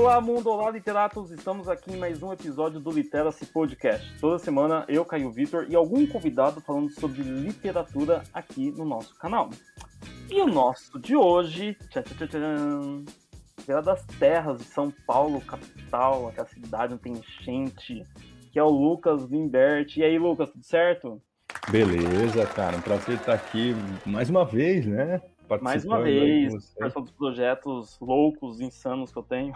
Olá, 0.00 0.18
mundo! 0.18 0.48
Olá, 0.48 0.70
literatos! 0.70 1.30
Estamos 1.30 1.68
aqui 1.68 1.92
em 1.92 1.98
mais 1.98 2.22
um 2.22 2.32
episódio 2.32 2.80
do 2.80 2.90
Literacy 2.90 3.44
Podcast. 3.44 4.18
Toda 4.18 4.38
semana 4.38 4.82
eu, 4.88 5.04
Caio 5.04 5.30
Vitor 5.30 5.66
e 5.68 5.76
algum 5.76 6.06
convidado 6.06 6.58
falando 6.62 6.88
sobre 6.88 7.20
literatura 7.20 8.22
aqui 8.32 8.70
no 8.70 8.86
nosso 8.86 9.14
canal. 9.16 9.50
E 10.30 10.40
o 10.40 10.46
nosso 10.46 10.98
de 10.98 11.14
hoje, 11.14 11.76
tchan, 11.90 12.00
tchan, 12.02 12.26
tchan, 12.26 13.04
tchan, 13.66 13.82
das 13.82 14.02
terras 14.18 14.56
de 14.56 14.64
São 14.64 14.90
Paulo, 15.06 15.38
capital, 15.42 16.28
aquela 16.28 16.48
cidade 16.48 16.94
onde 16.94 17.02
tem 17.02 17.12
enchente, 17.12 18.02
que 18.50 18.58
é 18.58 18.62
o 18.62 18.70
Lucas 18.70 19.24
Limbert. 19.24 19.98
E 19.98 20.02
aí, 20.02 20.18
Lucas, 20.18 20.48
tudo 20.48 20.64
certo? 20.64 21.20
Beleza, 21.70 22.46
cara. 22.46 22.78
Um 22.78 22.80
prazer 22.80 23.16
estar 23.16 23.34
aqui 23.34 23.74
mais 24.06 24.30
uma 24.30 24.46
vez, 24.46 24.86
né? 24.86 25.20
Mais 25.60 25.84
uma 25.84 26.00
vez, 26.00 26.54
participando 26.78 27.04
dos 27.04 27.12
projetos 27.12 27.98
loucos, 28.00 28.62
insanos 28.62 29.12
que 29.12 29.18
eu 29.18 29.22
tenho. 29.22 29.52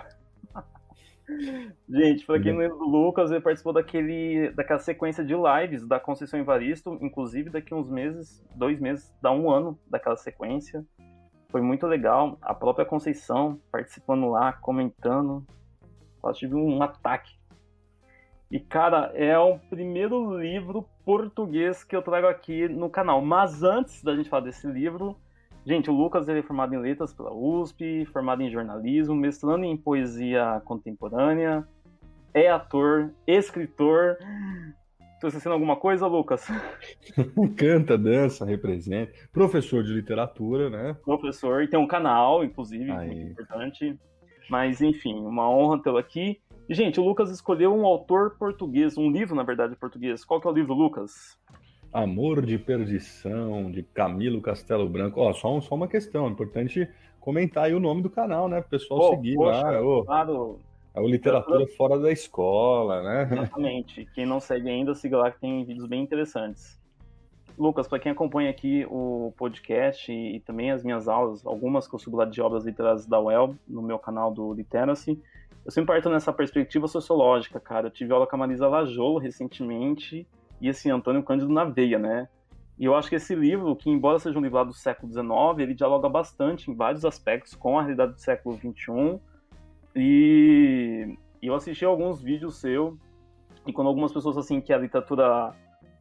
Gente, 1.88 2.27
para 2.27 2.41
quem 2.41 2.52
não 2.52 2.60
lembra 2.60 2.77
do 2.77 2.84
Lucas, 2.84 3.30
ele 3.30 3.41
participou 3.41 3.73
daquele, 3.73 4.51
daquela 4.51 4.78
sequência 4.78 5.24
de 5.24 5.34
lives 5.34 5.87
da 5.87 5.98
Conceição 5.98 6.38
Evaristo, 6.38 6.98
inclusive 7.00 7.50
daqui 7.50 7.74
uns 7.74 7.88
meses, 7.88 8.45
dois 8.55 8.78
meses, 8.78 9.14
dá 9.23 9.33
um 9.33 9.50
ano 9.50 9.78
daquela 9.88 10.16
sequência. 10.16 10.84
Foi 11.48 11.62
muito 11.62 11.87
legal. 11.87 12.37
A 12.42 12.52
própria 12.52 12.84
Conceição 12.84 13.60
participando 13.70 14.28
lá, 14.28 14.52
comentando. 14.52 15.47
Quase 16.20 16.41
tive 16.41 16.55
um 16.55 16.83
ataque. 16.83 17.33
E, 18.50 18.61
cara, 18.61 19.12
é 19.14 19.38
o 19.38 19.59
primeiro 19.59 20.38
livro 20.38 20.86
português 21.05 21.83
que 21.83 21.97
eu 21.97 22.02
trago 22.02 22.27
aqui 22.27 22.69
no 22.69 22.91
canal. 22.91 23.22
Mas 23.22 23.62
antes 23.62 24.02
da 24.02 24.14
gente 24.14 24.28
falar 24.28 24.45
desse 24.45 24.66
livro, 24.66 25.16
Gente, 25.67 25.91
o 25.91 25.95
Lucas 25.95 26.29
ele 26.29 26.41
é 26.41 26.43
formado 26.43 26.75
em 26.75 26.79
letras 26.79 27.12
pela 27.15 27.33
USP, 27.33 28.05
formado 28.12 28.43
em 28.43 28.51
jornalismo, 28.51 29.15
mestrando 29.15 29.65
em 29.65 29.77
poesia 29.77 30.61
contemporânea, 30.65 31.67
é 32.34 32.51
ator, 32.51 33.12
escritor. 33.27 34.19
Estou 35.15 35.29
esquecendo 35.29 35.55
alguma 35.55 35.77
coisa, 35.77 36.06
Lucas? 36.06 36.47
Canta, 37.56 37.97
dança, 37.97 38.45
representa. 38.45 39.11
Professor 39.33 39.83
de 39.83 39.95
literatura, 39.95 40.69
né? 40.69 40.97
Professor, 41.03 41.62
e 41.62 41.69
tem 41.69 41.81
um 41.81 41.87
canal, 41.87 42.45
inclusive, 42.45 42.91
Aí. 42.91 43.06
muito 43.06 43.31
importante. 43.33 43.99
Mas, 44.51 44.83
enfim, 44.83 45.15
uma 45.15 45.49
honra 45.49 45.83
tê-lo 45.83 45.97
aqui. 45.97 46.39
E, 46.69 46.75
gente, 46.75 47.01
o 47.01 47.05
Lucas 47.05 47.31
escolheu 47.31 47.75
um 47.75 47.87
autor 47.87 48.37
português, 48.37 48.99
um 48.99 49.11
livro, 49.11 49.34
na 49.34 49.43
verdade, 49.43 49.77
português. 49.77 50.25
Qual 50.25 50.41
que 50.41 50.47
é 50.47 50.51
o 50.51 50.55
livro, 50.55 50.75
Lucas? 50.75 51.39
Amor 51.95 52.45
de 52.45 52.59
Perdição, 52.59 53.70
de 53.70 53.84
Camilo 53.84 54.42
Castelo 54.42 54.89
Branco. 54.89 55.20
Ó, 55.20 55.33
só, 55.33 55.61
só 55.61 55.77
uma 55.77 55.87
questão, 55.87 56.27
é 56.27 56.28
importante 56.28 56.89
comentar 57.20 57.64
aí 57.64 57.75
o 57.75 57.78
nome 57.78 58.03
do 58.03 58.11
canal, 58.11 58.48
né? 58.48 58.61
Para 58.61 58.67
o 58.67 58.70
pessoal 58.70 59.11
seguir 59.11 59.37
poxa, 59.37 59.62
lá. 59.62 60.05
Claro. 60.05 60.59
É 60.92 61.00
o 61.00 61.06
Literatura 61.06 61.67
Fora 61.69 61.97
da 61.98 62.11
Escola, 62.11 63.00
né? 63.03 63.28
Exatamente. 63.31 64.09
Quem 64.12 64.27
não 64.27 64.41
segue 64.41 64.69
ainda, 64.69 64.92
siga 64.92 65.17
lá 65.17 65.31
que 65.31 65.41
tem 65.41 65.65
vídeos 65.65 65.87
bem 65.87 66.03
interessantes. 66.03 66.77
Lucas, 67.56 67.87
para 67.87 68.00
quem 68.00 68.11
acompanha 68.11 68.50
aqui 68.50 68.84
o 68.91 69.33
podcast 69.37 70.11
e, 70.11 70.37
e, 70.37 70.41
também 70.41 70.72
as 70.72 70.83
minhas 70.83 71.06
aulas, 71.06 71.47
algumas 71.47 71.87
que 71.87 71.95
eu 71.95 71.98
subo 72.00 72.17
lá 72.17 72.25
de 72.25 72.41
obras 72.41 72.65
literárias 72.65 73.06
da 73.06 73.20
UEL, 73.20 73.55
no 73.69 73.81
meu 73.81 74.00
canal 74.00 74.33
do 74.33 74.53
Literacy, 74.53 75.17
eu 75.65 75.70
sempre 75.70 75.95
parto 75.95 76.11
nessa 76.11 76.33
perspectiva 76.33 76.89
sociológica, 76.89 77.61
cara. 77.61 77.87
Eu 77.87 77.91
tive 77.92 78.12
aula 78.12 78.27
com 78.27 78.34
a 78.34 78.39
Marisa 78.41 78.67
Lajolo 78.67 79.19
recentemente, 79.19 80.27
e 80.65 80.69
esse 80.69 80.91
Antônio 80.91 81.23
Cândido 81.23 81.53
na 81.53 81.62
veia, 81.65 81.98
né? 81.98 82.27
E 82.79 82.87
eu 82.87 82.95
acho 82.95 83.11
que 83.11 83.17
esse 83.17 83.34
livro, 83.34 83.77
que 83.77 83.91
embora 83.91 84.19
seja 84.19 84.39
um 84.39 84.43
livro 84.43 84.57
lá 84.57 84.65
do 84.65 84.73
século 84.73 85.12
XIX, 85.12 85.59
ele 85.59 85.75
dialoga 85.75 86.09
bastante 86.09 86.71
em 86.71 86.75
vários 86.75 87.05
aspectos 87.05 87.55
com 87.55 87.79
a 87.79 87.83
realidade 87.83 88.15
do 88.15 88.19
século 88.19 88.56
XXI. 88.56 89.21
E, 89.94 91.19
e 91.43 91.47
eu 91.47 91.55
assisti 91.55 91.84
alguns 91.84 92.22
vídeos 92.22 92.56
seu, 92.56 92.99
e 93.66 93.75
quando 93.75 93.88
algumas 93.88 94.11
pessoas 94.11 94.38
assim 94.38 94.59
que 94.59 94.72
a 94.72 94.78
literatura 94.78 95.55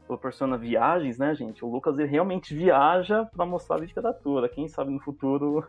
proporciona 0.08 0.58
viagens, 0.58 1.18
né, 1.18 1.36
gente? 1.36 1.66
O 1.66 1.70
Lucas 1.70 2.00
ele 2.00 2.08
realmente 2.08 2.56
viaja 2.56 3.26
para 3.26 3.46
mostrar 3.46 3.76
a 3.76 3.82
literatura. 3.82 4.48
Quem 4.48 4.70
sabe 4.70 4.92
no 4.92 5.00
futuro 5.02 5.68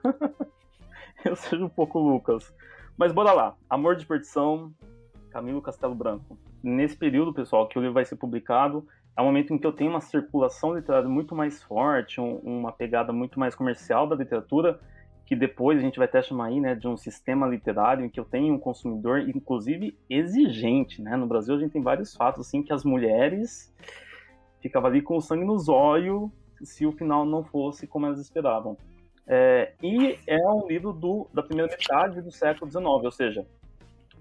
eu 1.27 1.35
seja 1.35 1.65
um 1.65 1.69
pouco 1.69 1.99
Lucas. 1.99 2.55
Mas 2.97 3.13
bora 3.13 3.33
lá. 3.33 3.57
Amor 3.69 3.97
de 3.97 4.07
Perdição, 4.07 4.73
Camilo 5.31 5.61
Castelo 5.61 5.97
Branco. 5.97 6.39
Nesse 6.65 6.97
período, 6.97 7.31
pessoal, 7.31 7.69
que 7.69 7.79
o 7.79 7.83
livro 7.83 7.93
vai 7.93 8.07
ser 8.07 8.17
publicado, 8.17 8.89
é 9.15 9.21
um 9.21 9.27
momento 9.27 9.53
em 9.53 9.59
que 9.59 9.67
eu 9.67 9.73
tenho 9.73 9.91
uma 9.91 10.01
circulação 10.01 10.75
literária 10.75 11.07
muito 11.07 11.35
mais 11.35 11.63
forte, 11.63 12.23
um, 12.23 12.39
uma 12.39 12.73
pegada 12.73 13.13
muito 13.13 13.39
mais 13.39 13.55
comercial 13.55 14.07
da 14.07 14.17
literatura, 14.17 14.81
que 15.27 15.37
depois 15.37 15.79
a 15.79 15.83
gente 15.83 15.99
vai 15.99 16.07
até 16.07 16.23
chamar 16.23 16.47
aí, 16.47 16.61
né, 16.61 16.75
de 16.75 16.89
um 16.89 16.97
sistema 16.97 17.47
literário 17.47 18.07
em 18.07 18.09
que 18.09 18.19
eu 18.19 18.25
tenho 18.25 18.55
um 18.55 18.59
consumidor, 18.59 19.29
inclusive 19.29 19.95
exigente, 20.09 21.03
né? 21.03 21.17
No 21.17 21.27
Brasil 21.27 21.55
a 21.55 21.59
gente 21.59 21.73
tem 21.73 21.83
vários 21.83 22.17
fatos 22.17 22.47
assim 22.47 22.63
que 22.63 22.73
as 22.73 22.83
mulheres 22.83 23.71
ficavam 24.63 24.89
ali 24.89 25.03
com 25.03 25.19
o 25.19 25.21
sangue 25.21 25.45
nos 25.45 25.69
olhos 25.69 26.31
se 26.63 26.87
o 26.87 26.93
final 26.93 27.27
não 27.27 27.45
fosse 27.45 27.87
como 27.87 28.07
elas 28.07 28.19
esperavam. 28.19 28.75
É, 29.27 29.75
e 29.83 30.19
é 30.27 30.49
um 30.49 30.67
livro 30.67 30.95
do, 30.95 31.29
da 31.35 31.43
primeira 31.43 31.71
metade 31.71 32.23
do 32.23 32.31
século 32.31 32.71
XIX, 32.71 32.87
ou 32.87 33.11
seja, 33.11 33.47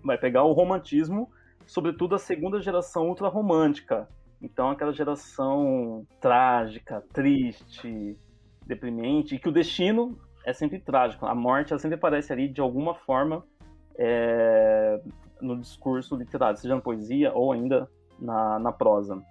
vai 0.03 0.18
pegar 0.18 0.44
o 0.44 0.52
romantismo, 0.52 1.30
sobretudo 1.66 2.16
a 2.16 2.19
segunda 2.19 2.62
geração 2.62 3.07
ultra-romântica. 3.07 4.07
Então, 4.41 4.69
aquela 4.69 4.91
geração 4.91 6.06
trágica, 6.19 7.03
triste, 7.13 8.18
deprimente, 8.66 9.35
e 9.35 9.40
que 9.40 9.50
o 9.50 9.51
destino 9.51 10.18
é 10.46 10.52
sempre 10.53 10.79
trágico. 10.79 11.25
A 11.25 11.34
morte 11.34 11.72
ela 11.72 11.79
sempre 11.79 11.96
aparece 11.96 12.34
ali 12.34 12.47
de 12.47 12.62
alguma 12.62 12.94
forma 12.94 13.46
é, 13.96 15.02
no 15.41 15.57
discurso 15.59 16.16
literário, 16.16 16.57
seja 16.57 16.75
na 16.75 16.81
poesia 16.81 17.34
ou 17.34 17.52
ainda 17.52 17.90
na, 18.19 18.59
na 18.59 18.72
prosa. 18.72 19.22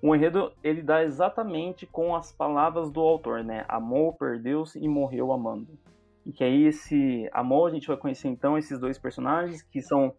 O 0.00 0.16
enredo 0.16 0.52
ele 0.64 0.82
dá 0.82 1.04
exatamente 1.04 1.86
com 1.86 2.16
as 2.16 2.32
palavras 2.32 2.90
do 2.90 3.00
autor, 3.00 3.44
né? 3.44 3.64
Amou, 3.68 4.12
perdeu-se 4.12 4.78
e 4.78 4.88
morreu 4.88 5.32
amando. 5.32 5.78
E 6.26 6.32
que 6.32 6.42
aí 6.42 6.64
esse 6.64 7.28
amor, 7.32 7.70
a 7.70 7.74
gente 7.74 7.86
vai 7.86 7.96
conhecer 7.96 8.28
então 8.28 8.58
esses 8.58 8.78
dois 8.80 8.98
personagens 8.98 9.62
que 9.62 9.80
são, 9.80 10.12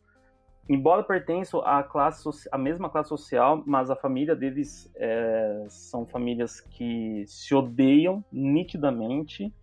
embora 0.68 1.04
pertençam 1.04 1.62
à 1.62 1.84
classe, 1.84 2.28
à 2.52 2.58
mesma 2.58 2.90
classe 2.90 3.10
social, 3.10 3.62
mas 3.66 3.90
a 3.90 3.96
família 3.96 4.36
deles 4.36 4.92
é, 4.96 5.66
são 5.68 6.06
famílias 6.06 6.62
que 6.62 7.24
se 7.28 7.54
odeiam 7.54 8.24
nitidamente. 8.32 9.54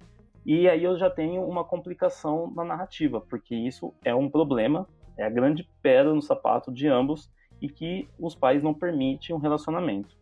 E 0.45 0.69
aí 0.69 0.83
eu 0.83 0.97
já 0.99 1.11
tenho 1.11 1.45
uma 1.45 1.65
complicação 1.65 2.51
na 2.55 2.65
narrativa, 2.65 3.21
porque 3.21 3.55
isso 3.55 3.95
é 4.05 4.15
um 4.15 4.29
problema, 4.29 4.87
é 5.17 5.25
a 5.25 5.31
grande 5.31 5.69
pedra 5.83 6.15
no 6.15 6.23
sapato 6.23 6.73
de 6.73 6.89
ambos 6.89 7.31
e 7.61 7.69
que 7.69 8.09
os 8.19 8.35
pais 8.35 8.63
não 8.63 8.73
permitem 8.73 9.37
um 9.37 9.39
relacionamento. 9.39 10.17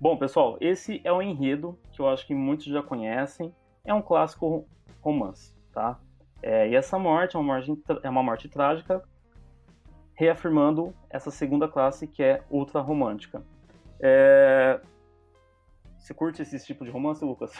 Bom, 0.00 0.16
pessoal, 0.16 0.56
esse 0.60 1.00
é 1.04 1.12
o 1.12 1.22
enredo 1.22 1.78
que 1.92 2.00
eu 2.00 2.08
acho 2.08 2.26
que 2.26 2.34
muitos 2.34 2.66
já 2.66 2.82
conhecem. 2.82 3.54
É 3.84 3.94
um 3.94 4.02
clássico 4.02 4.66
romance, 5.00 5.54
tá? 5.72 6.00
É, 6.42 6.68
e 6.68 6.74
essa 6.74 6.98
morte 6.98 7.36
é 7.36 7.38
uma 7.38 7.54
morte, 7.54 7.72
é 8.02 8.10
uma 8.10 8.22
morte 8.22 8.48
trágica, 8.48 9.00
reafirmando 10.14 10.94
essa 11.10 11.30
segunda 11.30 11.68
classe 11.68 12.06
que 12.06 12.22
é 12.22 12.42
ultra 12.50 12.80
romântica. 12.80 13.42
É... 14.00 14.80
Você 15.98 16.12
curte 16.12 16.42
esse 16.42 16.58
tipo 16.64 16.84
de 16.84 16.90
romance, 16.90 17.24
Lucas? 17.24 17.52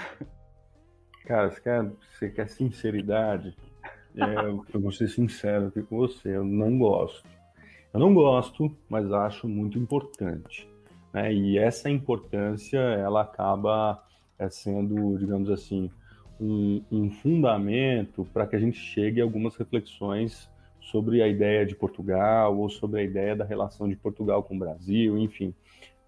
Cara, 1.25 1.51
você 1.51 1.61
quer, 1.61 1.93
você 2.01 2.31
quer 2.31 2.49
sinceridade? 2.49 3.57
É, 4.17 4.75
eu 4.75 4.81
vou 4.81 4.93
ser 4.93 5.09
sincero 5.09 5.69
aqui 5.69 5.83
com 5.83 5.97
você, 5.97 6.37
eu 6.37 6.45
não 6.45 6.79
gosto. 6.79 7.27
Eu 7.95 8.01
não 8.01 8.13
gosto, 8.13 8.75
mas 8.89 9.11
acho 9.13 9.49
muito 9.49 9.79
importante. 9.79 10.69
Né? 11.13 11.33
E 11.33 11.59
essa 11.59 11.89
importância, 11.89 12.79
ela 12.79 13.23
acaba 13.23 14.03
é, 14.39 14.49
sendo, 14.49 15.17
digamos 15.19 15.51
assim, 15.51 15.91
um, 16.41 16.83
um 16.91 17.11
fundamento 17.11 18.27
para 18.33 18.47
que 18.47 18.57
a 18.57 18.59
gente 18.59 18.79
chegue 18.79 19.21
a 19.21 19.25
algumas 19.25 19.55
reflexões 19.57 20.51
sobre 20.91 21.23
a 21.23 21.29
ideia 21.29 21.65
de 21.65 21.75
Portugal 21.75 22.57
ou 22.57 22.69
sobre 22.69 23.01
a 23.01 23.05
ideia 23.05 23.37
da 23.37 23.45
relação 23.45 23.89
de 23.89 23.97
Portugal 23.97 24.43
com 24.43 24.57
o 24.57 24.59
Brasil, 24.59 25.17
enfim. 25.19 25.55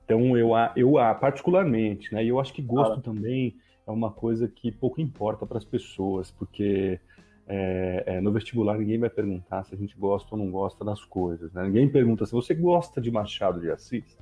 Então 0.05 0.37
eu 0.37 0.51
eu 0.77 0.93
particularmente, 1.21 2.13
né? 2.13 2.25
Eu 2.25 2.41
acho 2.41 2.53
que 2.53 2.63
gosto 2.63 2.99
ah. 2.99 3.03
também 3.03 3.55
é 3.87 3.91
uma 3.91 4.11
coisa 4.11 4.49
que 4.49 4.73
pouco 4.73 5.01
importa 5.01 5.47
para 5.47 5.59
as 5.59 5.65
pessoas, 5.65 6.31
porque 6.31 6.99
é, 7.47 8.05
é, 8.07 8.21
no 8.21 8.33
vestibular 8.33 8.79
ninguém 8.79 8.99
vai 8.99 9.11
perguntar 9.11 9.65
se 9.65 9.75
a 9.75 9.79
gente 9.79 9.97
gosta 9.97 10.35
ou 10.35 10.39
não 10.39 10.51
gosta 10.51 10.85
das 10.85 11.05
coisas, 11.05 11.53
né? 11.53 11.65
Ninguém 11.65 11.89
pergunta 11.89 12.27
se 12.27 12.33
você 12.33 12.55
gosta 12.55 13.01
de 13.01 13.11
Machado 13.11 13.61
de 13.61 13.71
Assis. 13.71 14.19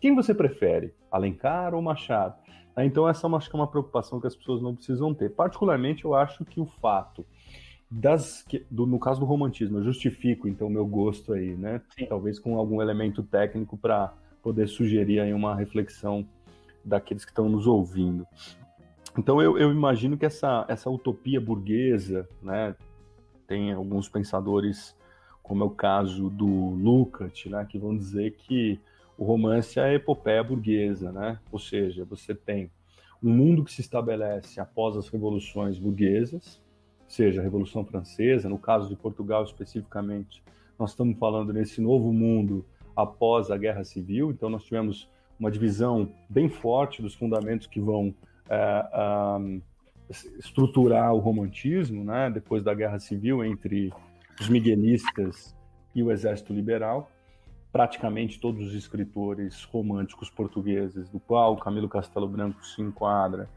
Quem 0.00 0.14
você 0.14 0.34
prefere, 0.34 0.94
Alencar 1.10 1.74
ou 1.74 1.82
Machado? 1.82 2.36
Então, 2.76 3.08
essa 3.08 3.26
é 3.26 3.28
uma, 3.28 3.38
é 3.38 3.56
uma 3.56 3.68
preocupação 3.68 4.20
que 4.20 4.26
as 4.26 4.34
pessoas 4.34 4.60
não 4.60 4.74
precisam 4.74 5.14
ter. 5.14 5.30
Particularmente, 5.30 6.04
eu 6.04 6.14
acho 6.14 6.44
que 6.44 6.60
o 6.60 6.66
fato 6.66 7.24
das 7.94 8.44
do, 8.68 8.86
no 8.86 8.98
caso 8.98 9.20
do 9.20 9.26
romantismo, 9.26 9.78
eu 9.78 9.84
justifico 9.84 10.48
então 10.48 10.66
o 10.66 10.70
meu 10.70 10.84
gosto 10.84 11.32
aí, 11.32 11.54
né? 11.54 11.80
Sim. 11.96 12.06
Talvez 12.06 12.40
com 12.40 12.58
algum 12.58 12.82
elemento 12.82 13.22
técnico 13.22 13.76
para 13.76 14.12
poder 14.42 14.66
sugerir 14.68 15.20
aí 15.20 15.32
uma 15.32 15.54
reflexão 15.54 16.26
daqueles 16.84 17.24
que 17.24 17.30
estão 17.30 17.48
nos 17.48 17.66
ouvindo. 17.68 18.26
Então 19.16 19.40
eu, 19.40 19.56
eu 19.56 19.70
imagino 19.70 20.18
que 20.18 20.26
essa, 20.26 20.64
essa 20.68 20.90
utopia 20.90 21.40
burguesa, 21.40 22.28
né, 22.42 22.74
Tem 23.46 23.72
alguns 23.72 24.08
pensadores, 24.08 24.96
como 25.40 25.62
é 25.62 25.66
o 25.66 25.70
caso 25.70 26.28
do 26.28 26.70
Lukács, 26.70 27.46
né, 27.46 27.64
que 27.64 27.78
vão 27.78 27.96
dizer 27.96 28.32
que 28.32 28.80
o 29.16 29.24
romance 29.24 29.78
é 29.78 29.84
a 29.84 29.94
epopeia 29.94 30.42
burguesa, 30.42 31.12
né? 31.12 31.38
Ou 31.52 31.58
seja, 31.60 32.04
você 32.04 32.34
tem 32.34 32.72
um 33.22 33.30
mundo 33.30 33.62
que 33.62 33.72
se 33.72 33.80
estabelece 33.80 34.58
após 34.58 34.96
as 34.96 35.08
revoluções 35.08 35.78
burguesas, 35.78 36.60
seja 37.14 37.40
a 37.40 37.44
Revolução 37.44 37.84
Francesa, 37.84 38.48
no 38.48 38.58
caso 38.58 38.88
de 38.88 38.96
Portugal 38.96 39.44
especificamente, 39.44 40.42
nós 40.78 40.90
estamos 40.90 41.16
falando 41.16 41.52
nesse 41.52 41.80
novo 41.80 42.12
mundo 42.12 42.64
após 42.96 43.50
a 43.50 43.56
Guerra 43.56 43.84
Civil, 43.84 44.30
então 44.30 44.50
nós 44.50 44.64
tivemos 44.64 45.08
uma 45.38 45.50
divisão 45.50 46.12
bem 46.28 46.48
forte 46.48 47.00
dos 47.00 47.14
fundamentos 47.14 47.66
que 47.66 47.80
vão 47.80 48.14
é, 48.48 49.60
estruturar 50.38 51.14
o 51.14 51.18
romantismo, 51.18 52.04
né, 52.04 52.30
depois 52.30 52.62
da 52.64 52.74
Guerra 52.74 52.98
Civil, 52.98 53.44
entre 53.44 53.92
os 54.40 54.48
miguelistas 54.48 55.56
e 55.94 56.02
o 56.02 56.10
Exército 56.10 56.52
Liberal. 56.52 57.10
Praticamente 57.72 58.40
todos 58.40 58.68
os 58.68 58.74
escritores 58.74 59.64
românticos 59.64 60.30
portugueses, 60.30 61.08
do 61.08 61.18
qual 61.20 61.56
Camilo 61.56 61.88
Castelo 61.88 62.28
Branco 62.28 62.64
se 62.64 62.82
enquadra, 62.82 63.48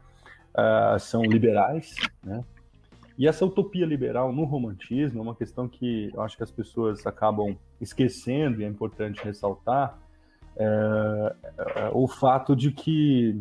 uh, 0.54 0.98
são 0.98 1.22
liberais, 1.22 1.94
né? 2.22 2.44
E 3.18 3.26
essa 3.26 3.44
utopia 3.44 3.84
liberal 3.84 4.32
no 4.32 4.44
romantismo 4.44 5.18
é 5.18 5.22
uma 5.22 5.34
questão 5.34 5.68
que 5.68 6.10
eu 6.14 6.22
acho 6.22 6.36
que 6.36 6.42
as 6.44 6.52
pessoas 6.52 7.04
acabam 7.04 7.56
esquecendo 7.80 8.62
e 8.62 8.64
é 8.64 8.68
importante 8.68 9.20
ressaltar 9.24 9.98
é, 10.56 11.34
é, 11.76 11.90
o 11.92 12.06
fato 12.06 12.54
de 12.54 12.70
que 12.70 13.40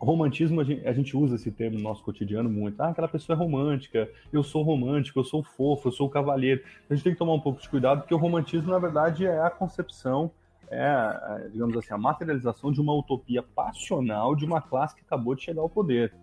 romantismo, 0.00 0.60
a 0.60 0.64
gente, 0.64 0.86
a 0.86 0.92
gente, 0.92 1.16
usa 1.16 1.34
esse 1.34 1.50
termo 1.50 1.78
no 1.78 1.82
nosso 1.82 2.02
cotidiano 2.04 2.48
muito. 2.48 2.80
Ah, 2.80 2.88
aquela 2.88 3.08
pessoa 3.08 3.36
é 3.36 3.38
romântica, 3.38 4.08
eu 4.32 4.42
sou 4.42 4.62
romântico, 4.62 5.18
eu 5.18 5.24
sou 5.24 5.42
fofo, 5.42 5.88
eu 5.88 5.92
sou 5.92 6.08
cavalheiro. 6.08 6.62
A 6.88 6.94
gente 6.94 7.02
tem 7.02 7.12
que 7.12 7.18
tomar 7.18 7.34
um 7.34 7.40
pouco 7.40 7.60
de 7.60 7.68
cuidado, 7.68 8.00
porque 8.00 8.14
o 8.14 8.18
romantismo, 8.18 8.70
na 8.70 8.78
verdade, 8.78 9.26
é 9.26 9.40
a 9.40 9.50
concepção, 9.50 10.30
é, 10.70 11.48
digamos 11.52 11.76
assim, 11.76 11.92
a 11.92 11.98
materialização 11.98 12.70
de 12.70 12.80
uma 12.80 12.94
utopia 12.94 13.42
passional 13.42 14.36
de 14.36 14.44
uma 14.44 14.60
classe 14.60 14.94
que 14.94 15.02
acabou 15.02 15.34
de 15.34 15.42
chegar 15.42 15.60
ao 15.60 15.68
poder. 15.68 16.14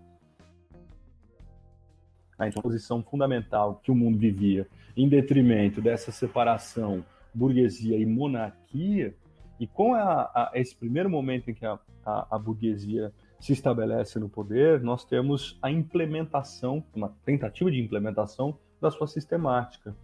Né? 2.38 2.50
Então, 2.50 2.60
a 2.60 2.64
posição 2.64 3.04
fundamental 3.04 3.80
que 3.84 3.92
o 3.92 3.96
mundo 3.96 4.18
vivia 4.18 4.68
em 4.96 5.08
detrimento 5.08 5.82
dessa 5.82 6.12
separação 6.12 7.04
burguesia 7.34 7.98
e 7.98 8.06
monarquia, 8.06 9.16
e 9.60 9.68
com 9.68 9.94
a, 9.94 10.22
a, 10.24 10.52
esse 10.56 10.76
primeiro 10.76 11.10
momento 11.10 11.50
em 11.50 11.54
que 11.54 11.66
a, 11.66 11.80
a, 12.06 12.38
burguesia 12.38 13.12
se 13.40 13.54
estabelece 13.54 14.20
no 14.20 14.30
poder, 14.30 14.82
nós 14.82 15.06
temos 15.06 15.58
a 15.62 15.70
implementação, 15.70 16.84
uma 16.96 17.14
tentativa 17.24 17.70
de 17.70 17.80
implementação 17.80 18.58
da 18.82 18.90
sua 18.90 19.08
sistemática. 19.08 19.96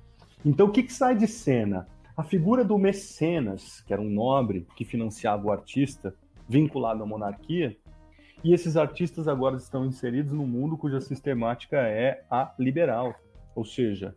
Então, 0.45 0.67
o 0.67 0.71
que, 0.71 0.83
que 0.83 0.93
sai 0.93 1.15
de 1.15 1.27
cena? 1.27 1.87
A 2.15 2.23
figura 2.23 2.63
do 2.63 2.77
mecenas, 2.77 3.81
que 3.81 3.93
era 3.93 4.01
um 4.01 4.09
nobre 4.09 4.67
que 4.75 4.85
financiava 4.85 5.47
o 5.47 5.51
artista, 5.51 6.13
vinculado 6.47 7.01
à 7.01 7.05
monarquia, 7.05 7.75
e 8.43 8.53
esses 8.53 8.75
artistas 8.75 9.27
agora 9.27 9.55
estão 9.55 9.85
inseridos 9.85 10.33
num 10.33 10.45
mundo 10.45 10.77
cuja 10.77 10.99
sistemática 10.99 11.77
é 11.77 12.25
a 12.29 12.53
liberal, 12.59 13.15
ou 13.55 13.63
seja, 13.63 14.13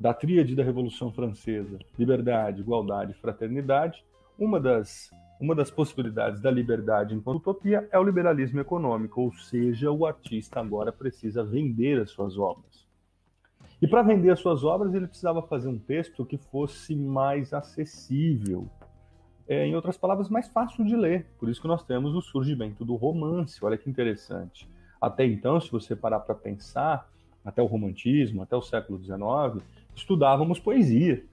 da 0.00 0.14
tríade 0.14 0.54
da 0.54 0.62
Revolução 0.62 1.12
Francesa, 1.12 1.78
liberdade, 1.98 2.60
igualdade 2.60 3.12
fraternidade, 3.14 4.02
uma 4.38 4.58
das, 4.58 5.10
uma 5.40 5.54
das 5.54 5.70
possibilidades 5.70 6.40
da 6.40 6.50
liberdade 6.50 7.14
enquanto 7.14 7.40
utopia 7.40 7.86
é 7.92 7.98
o 7.98 8.04
liberalismo 8.04 8.60
econômico, 8.60 9.20
ou 9.20 9.32
seja, 9.32 9.90
o 9.90 10.06
artista 10.06 10.60
agora 10.60 10.92
precisa 10.92 11.44
vender 11.44 12.00
as 12.00 12.10
suas 12.10 12.38
obras. 12.38 12.86
E 13.82 13.86
para 13.86 14.02
vender 14.02 14.30
as 14.30 14.40
suas 14.40 14.64
obras, 14.64 14.94
ele 14.94 15.06
precisava 15.06 15.42
fazer 15.42 15.68
um 15.68 15.78
texto 15.78 16.24
que 16.24 16.36
fosse 16.38 16.96
mais 16.96 17.52
acessível, 17.52 18.68
é, 19.48 19.66
em 19.66 19.74
outras 19.74 19.96
palavras, 19.96 20.28
mais 20.28 20.46
fácil 20.48 20.84
de 20.84 20.94
ler. 20.94 21.26
Por 21.38 21.48
isso 21.48 21.60
que 21.60 21.66
nós 21.66 21.82
temos 21.82 22.14
o 22.14 22.20
surgimento 22.20 22.84
do 22.84 22.94
romance. 22.96 23.64
Olha 23.64 23.78
que 23.78 23.88
interessante. 23.88 24.68
Até 25.00 25.24
então, 25.24 25.60
se 25.60 25.70
você 25.70 25.96
parar 25.96 26.20
para 26.20 26.34
pensar, 26.34 27.08
até 27.44 27.62
o 27.62 27.66
romantismo, 27.66 28.42
até 28.42 28.54
o 28.54 28.60
século 28.60 28.98
XIX, 29.02 29.64
estudávamos 29.94 30.60
poesia. 30.60 31.24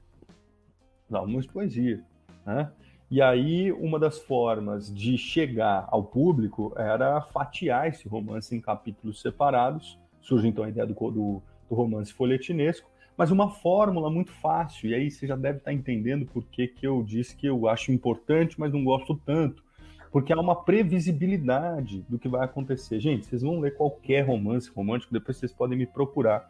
Estudávamos 1.01 1.45
poesia. 1.45 2.01
Né? 2.45 2.71
E 3.11 3.21
aí, 3.21 3.71
uma 3.71 3.99
das 3.99 4.19
formas 4.19 4.93
de 4.93 5.17
chegar 5.17 5.87
ao 5.91 6.03
público 6.03 6.73
era 6.77 7.21
fatiar 7.21 7.87
esse 7.87 8.07
romance 8.07 8.55
em 8.55 8.61
capítulos 8.61 9.21
separados. 9.21 9.99
Surge 10.21 10.47
então 10.47 10.63
a 10.63 10.69
ideia 10.69 10.87
do, 10.87 10.93
do, 10.93 11.41
do 11.69 11.75
romance 11.75 12.13
folhetinesco, 12.13 12.89
mas 13.17 13.31
uma 13.31 13.49
fórmula 13.49 14.09
muito 14.09 14.31
fácil. 14.31 14.89
E 14.89 14.95
aí 14.95 15.09
você 15.09 15.25
já 15.27 15.35
deve 15.35 15.59
estar 15.59 15.73
entendendo 15.73 16.25
por 16.25 16.43
que, 16.45 16.67
que 16.67 16.85
eu 16.85 17.01
disse 17.03 17.35
que 17.35 17.47
eu 17.47 17.67
acho 17.67 17.91
importante, 17.91 18.59
mas 18.59 18.73
não 18.73 18.83
gosto 18.83 19.15
tanto. 19.25 19.63
Porque 20.11 20.31
há 20.31 20.39
uma 20.39 20.55
previsibilidade 20.55 22.05
do 22.07 22.17
que 22.17 22.29
vai 22.29 22.45
acontecer. 22.45 22.99
Gente, 22.99 23.25
vocês 23.25 23.41
vão 23.41 23.59
ler 23.59 23.75
qualquer 23.75 24.21
romance 24.21 24.71
romântico, 24.73 25.13
depois 25.13 25.37
vocês 25.37 25.51
podem 25.51 25.77
me 25.77 25.85
procurar 25.85 26.49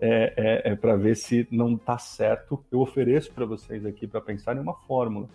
é, 0.00 0.34
é, 0.36 0.72
é 0.72 0.76
para 0.76 0.96
ver 0.96 1.16
se 1.16 1.46
não 1.50 1.74
está 1.74 1.98
certo. 1.98 2.62
Eu 2.70 2.80
ofereço 2.80 3.32
para 3.32 3.46
vocês 3.46 3.86
aqui 3.86 4.06
para 4.06 4.20
pensar 4.20 4.56
em 4.56 4.60
uma 4.60 4.74
fórmula. 4.74 5.28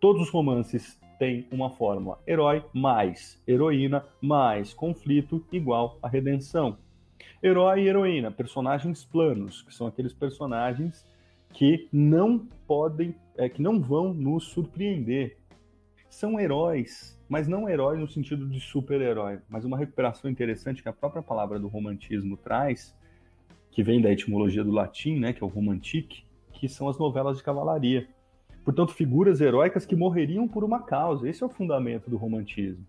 Todos 0.00 0.22
os 0.22 0.30
romances 0.30 0.98
têm 1.18 1.46
uma 1.50 1.70
fórmula: 1.70 2.18
herói 2.26 2.64
mais 2.72 3.40
heroína 3.46 4.04
mais 4.20 4.74
conflito 4.74 5.44
igual 5.52 5.98
a 6.02 6.08
redenção. 6.08 6.76
Herói 7.40 7.82
e 7.82 7.88
heroína, 7.88 8.32
personagens 8.32 9.04
planos, 9.04 9.62
que 9.62 9.72
são 9.72 9.86
aqueles 9.86 10.12
personagens 10.12 11.06
que 11.52 11.88
não 11.92 12.38
podem, 12.66 13.14
é, 13.36 13.48
que 13.48 13.62
não 13.62 13.80
vão 13.80 14.12
nos 14.12 14.44
surpreender. 14.48 15.36
São 16.10 16.40
heróis, 16.40 17.16
mas 17.28 17.46
não 17.46 17.68
heróis 17.68 18.00
no 18.00 18.08
sentido 18.08 18.44
de 18.48 18.58
super-herói, 18.58 19.38
mas 19.48 19.64
uma 19.64 19.78
recuperação 19.78 20.28
interessante 20.28 20.82
que 20.82 20.88
a 20.88 20.92
própria 20.92 21.22
palavra 21.22 21.60
do 21.60 21.68
romantismo 21.68 22.36
traz, 22.36 22.92
que 23.70 23.84
vem 23.84 24.00
da 24.00 24.10
etimologia 24.10 24.64
do 24.64 24.72
latim, 24.72 25.20
né, 25.20 25.32
que 25.32 25.42
é 25.42 25.46
o 25.46 25.50
romantique, 25.50 26.24
que 26.52 26.68
são 26.68 26.88
as 26.88 26.98
novelas 26.98 27.36
de 27.36 27.44
cavalaria. 27.44 28.08
Portanto, 28.64 28.92
figuras 28.92 29.40
heróicas 29.40 29.86
que 29.86 29.94
morreriam 29.94 30.48
por 30.48 30.64
uma 30.64 30.82
causa. 30.82 31.28
Esse 31.28 31.42
é 31.42 31.46
o 31.46 31.50
fundamento 31.50 32.10
do 32.10 32.16
romantismo. 32.16 32.84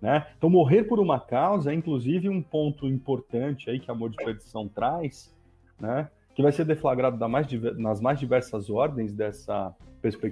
Né? 0.00 0.26
Então, 0.36 0.50
morrer 0.50 0.84
por 0.84 1.00
uma 1.00 1.18
causa 1.18 1.72
é, 1.72 1.74
inclusive, 1.74 2.28
um 2.28 2.42
ponto 2.42 2.86
importante 2.86 3.70
aí 3.70 3.80
que 3.80 3.90
Amor 3.90 4.10
de 4.10 4.16
Perdição 4.16 4.68
traz, 4.68 5.34
né? 5.80 6.08
que 6.34 6.42
vai 6.42 6.52
ser 6.52 6.66
deflagrado 6.66 7.16
mais, 7.28 7.46
nas 7.78 8.00
mais 8.00 8.18
diversas 8.20 8.68
ordens 8.68 9.14
dessa 9.14 9.74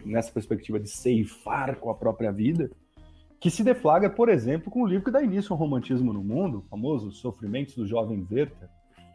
nessa 0.04 0.32
perspectiva 0.32 0.78
de 0.78 0.88
ceifar 0.88 1.76
com 1.76 1.90
a 1.90 1.94
própria 1.94 2.30
vida, 2.30 2.70
que 3.40 3.50
se 3.50 3.64
deflagra, 3.64 4.08
por 4.08 4.28
exemplo, 4.28 4.70
com 4.70 4.82
o 4.82 4.86
livro 4.86 5.04
que 5.04 5.10
dá 5.10 5.22
início 5.22 5.52
ao 5.52 5.58
romantismo 5.58 6.12
no 6.12 6.22
mundo, 6.22 6.58
o 6.58 6.62
famoso 6.62 7.10
Sofrimentos 7.10 7.74
do 7.74 7.86
Jovem 7.86 8.26
Werther, 8.30 8.68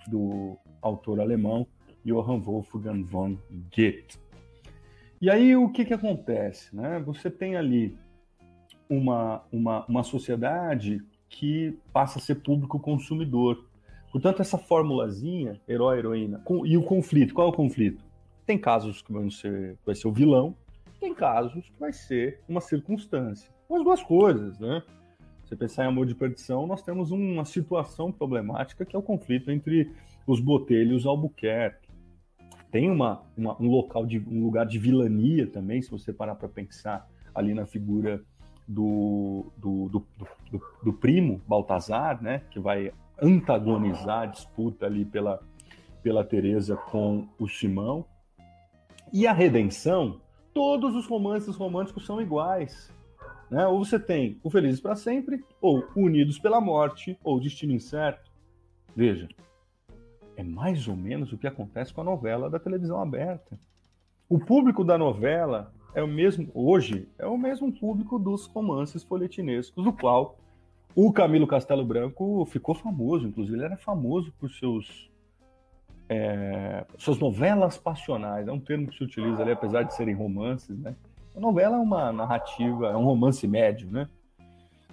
do 0.08 0.58
autor 0.82 1.20
alemão 1.20 1.66
Johann 2.06 2.42
Wolfgang 2.42 3.04
von 3.04 3.38
Goethe. 3.76 4.20
E 5.22 5.30
aí 5.30 5.56
o 5.56 5.70
que, 5.70 5.86
que 5.86 5.94
acontece? 5.94 6.76
Né? 6.76 7.02
Você 7.06 7.30
tem 7.30 7.56
ali 7.56 7.98
uma, 8.90 9.44
uma, 9.52 9.86
uma 9.86 10.04
sociedade 10.04 11.02
que 11.30 11.78
passa 11.94 12.18
a 12.18 12.22
ser 12.22 12.36
público 12.36 12.80
consumidor. 12.80 13.66
Portanto, 14.12 14.42
essa 14.42 14.58
formulazinha, 14.58 15.62
herói, 15.68 16.00
heroína, 16.00 16.40
com, 16.40 16.66
e 16.66 16.76
o 16.76 16.84
conflito, 16.84 17.34
qual 17.34 17.48
é 17.48 17.52
o 17.52 17.54
conflito? 17.54 18.04
Tem 18.46 18.58
casos 18.58 19.04
que 19.04 19.14
vão 19.14 19.30
ser, 19.30 19.78
vai 19.86 19.94
ser 19.94 20.08
o 20.08 20.12
vilão, 20.12 20.56
tem 21.00 21.14
casos 21.14 21.70
que 21.70 21.80
vai 21.80 21.94
ser 21.94 22.40
uma 22.50 22.60
circunstância. 22.60 23.50
As 23.72 23.84
duas 23.84 24.02
coisas, 24.02 24.60
né? 24.60 24.82
Você 25.46 25.56
pensar 25.56 25.86
em 25.86 25.88
amor 25.88 26.08
de 26.08 26.16
perdição, 26.16 26.66
nós 26.66 26.82
temos 26.82 27.12
uma 27.12 27.46
situação 27.46 28.12
problemática 28.12 28.86
que 28.86 28.96
é 28.96 29.00
o 29.00 29.04
conflito 29.04 29.52
entre 29.52 29.92
os 30.26 30.40
Botelho 30.40 30.94
e 30.94 30.96
os 30.96 31.06
Albuquerque. 31.06 31.88
Tem 32.72 32.90
uma, 32.90 33.24
uma, 33.38 33.60
um 33.62 33.68
local 33.68 34.06
de 34.06 34.20
um 34.20 34.44
lugar 34.44 34.66
de 34.66 34.78
vilania 34.78 35.48
também, 35.48 35.82
se 35.82 35.90
você 35.90 36.12
parar 36.12 36.36
para 36.36 36.48
pensar 36.48 37.08
ali 37.34 37.54
na 37.54 37.66
figura 37.66 38.24
do, 38.70 39.52
do, 39.58 39.90
do, 39.90 40.06
do, 40.52 40.62
do 40.84 40.94
primo 40.94 41.42
Baltazar, 41.48 42.22
né, 42.22 42.44
que 42.52 42.60
vai 42.60 42.94
antagonizar 43.20 44.22
a 44.22 44.26
disputa 44.28 44.86
ali 44.86 45.04
pela, 45.04 45.42
pela 46.04 46.24
Teresa 46.24 46.78
com 46.78 47.28
o 47.40 47.48
Simão. 47.48 48.06
E 49.12 49.26
a 49.26 49.34
redenção, 49.34 50.22
todos 50.54 50.96
os 50.96 51.08
romances 51.08 51.56
românticos 51.56 52.06
são 52.06 52.22
iguais. 52.22 52.94
Né? 53.50 53.66
Ou 53.66 53.84
você 53.84 54.00
tem 54.00 54.40
o 54.44 54.52
Felizes 54.52 54.80
para 54.80 54.96
Sempre, 54.96 55.44
ou 55.60 55.84
Unidos 55.96 56.38
pela 56.38 56.62
Morte, 56.62 57.18
ou 57.24 57.40
Destino 57.40 57.74
Incerto. 57.74 58.32
Veja, 58.96 59.28
é 60.38 60.44
mais 60.44 60.88
ou 60.88 60.96
menos 60.96 61.34
o 61.34 61.40
que 61.40 61.48
acontece 61.48 61.92
com 61.92 62.02
a 62.02 62.04
novela 62.04 62.52
da 62.52 62.60
televisão 62.60 63.02
aberta. 63.02 63.60
O 64.30 64.38
público 64.38 64.84
da 64.84 64.96
novela 64.96 65.74
é 66.00 66.04
o 66.04 66.08
mesmo, 66.08 66.50
hoje, 66.54 67.08
é 67.18 67.26
o 67.26 67.38
mesmo 67.38 67.72
público 67.72 68.18
dos 68.18 68.46
romances 68.48 69.04
folhetinescos, 69.04 69.84
do 69.84 69.92
qual 69.92 70.38
o 70.96 71.12
Camilo 71.12 71.46
Castelo 71.46 71.86
Branco 71.86 72.46
ficou 72.46 72.74
famoso, 72.74 73.28
inclusive 73.28 73.58
ele 73.58 73.66
era 73.66 73.78
famoso 73.78 74.34
por 74.40 74.50
seus 74.50 75.10
é, 76.08 76.86
suas 76.98 77.20
novelas 77.20 77.78
passionais, 77.78 78.48
é 78.48 78.52
um 78.52 78.60
termo 78.60 78.88
que 78.88 78.98
se 78.98 79.04
utiliza 79.04 79.44
ali, 79.44 79.52
apesar 79.52 79.84
de 79.84 79.94
serem 79.94 80.16
romances, 80.16 80.76
né? 80.80 80.96
A 81.36 81.40
novela 81.40 81.76
é 81.76 81.80
uma 81.80 82.12
narrativa, 82.12 82.88
é 82.88 82.98
um 82.98 83.06
romance 83.06 83.48
médio, 83.48 83.92
né? 83.92 84.10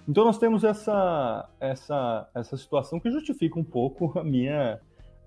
Então 0.07 0.23
nós 0.23 0.37
temos 0.37 0.63
essa, 0.63 1.49
essa, 1.59 2.29
essa 2.35 2.55
situação 2.55 2.99
que 2.99 3.09
justifica 3.09 3.59
um 3.59 3.63
pouco 3.63 4.17
a 4.19 4.23
minha, 4.23 4.79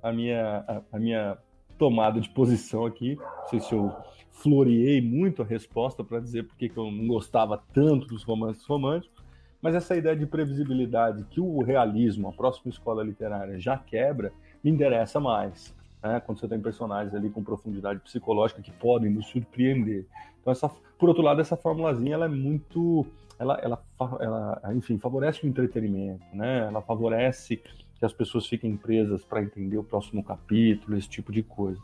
a 0.02 0.12
minha, 0.12 0.64
a, 0.68 0.96
a 0.96 0.98
minha 0.98 1.36
tomada 1.76 2.20
de 2.20 2.30
posição 2.30 2.86
aqui. 2.86 3.16
Não 3.16 3.48
sei 3.48 3.60
se 3.60 3.74
eu 3.74 3.92
floreei 4.30 5.00
muito 5.00 5.42
a 5.42 5.44
resposta 5.44 6.02
para 6.02 6.20
dizer 6.20 6.44
por 6.44 6.56
que 6.56 6.70
eu 6.74 6.90
não 6.90 7.06
gostava 7.06 7.62
tanto 7.72 8.06
dos 8.06 8.22
romances 8.22 8.64
românticos, 8.64 9.22
mas 9.60 9.74
essa 9.74 9.94
ideia 9.94 10.16
de 10.16 10.26
previsibilidade 10.26 11.24
que 11.30 11.40
o 11.40 11.62
realismo, 11.62 12.28
a 12.28 12.32
próxima 12.32 12.70
escola 12.70 13.02
literária, 13.04 13.58
já 13.58 13.76
quebra, 13.76 14.32
me 14.64 14.70
interessa 14.70 15.20
mais. 15.20 15.74
Né? 16.02 16.20
Quando 16.20 16.38
você 16.38 16.48
tem 16.48 16.60
personagens 16.60 17.14
ali 17.14 17.28
com 17.28 17.42
profundidade 17.42 18.00
psicológica 18.00 18.62
que 18.62 18.72
podem 18.72 19.10
nos 19.10 19.26
surpreender. 19.26 20.06
Então, 20.40 20.50
essa, 20.50 20.70
por 20.98 21.08
outro 21.08 21.22
lado, 21.22 21.40
essa 21.40 21.56
formulazinha 21.56 22.14
ela 22.14 22.24
é 22.24 22.28
muito. 22.28 23.06
Ela, 23.38 23.58
ela, 23.62 23.82
ela, 24.20 24.60
enfim, 24.74 24.98
favorece 24.98 25.44
o 25.44 25.48
entretenimento, 25.48 26.24
né? 26.32 26.66
Ela 26.68 26.82
favorece 26.82 27.60
que 28.00 28.06
as 28.06 28.14
pessoas 28.14 28.46
fiquem 28.46 28.78
presas 28.78 29.22
para 29.22 29.42
entender 29.42 29.76
o 29.76 29.84
próximo 29.84 30.24
capítulo, 30.24 30.96
esse 30.96 31.08
tipo 31.08 31.30
de 31.30 31.42
coisa. 31.42 31.78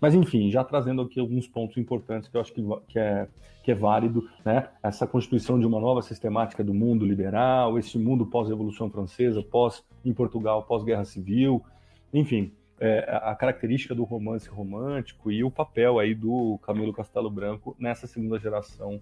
Mas, 0.00 0.16
enfim, 0.16 0.50
já 0.50 0.64
trazendo 0.64 1.02
aqui 1.02 1.20
alguns 1.20 1.46
pontos 1.46 1.78
importantes 1.78 2.28
que 2.28 2.36
eu 2.36 2.40
acho 2.40 2.52
que, 2.52 2.60
que, 2.88 2.98
é, 2.98 3.28
que 3.62 3.70
é 3.70 3.74
válido, 3.74 4.28
né? 4.44 4.68
Essa 4.82 5.06
constituição 5.06 5.60
de 5.60 5.64
uma 5.64 5.78
nova 5.78 6.02
sistemática 6.02 6.64
do 6.64 6.74
mundo 6.74 7.06
liberal, 7.06 7.78
esse 7.78 7.96
mundo 7.96 8.26
pós-Revolução 8.26 8.90
Francesa, 8.90 9.44
pós, 9.44 9.84
em 10.04 10.12
Portugal, 10.12 10.64
pós-Guerra 10.64 11.04
Civil, 11.04 11.64
enfim, 12.12 12.50
é, 12.80 13.20
a 13.22 13.36
característica 13.36 13.94
do 13.94 14.02
romance 14.02 14.48
romântico 14.48 15.30
e 15.30 15.44
o 15.44 15.52
papel 15.52 16.00
aí 16.00 16.16
do 16.16 16.58
Camilo 16.64 16.92
Castelo 16.92 17.30
Branco 17.30 17.76
nessa 17.78 18.08
segunda 18.08 18.40
geração, 18.40 19.00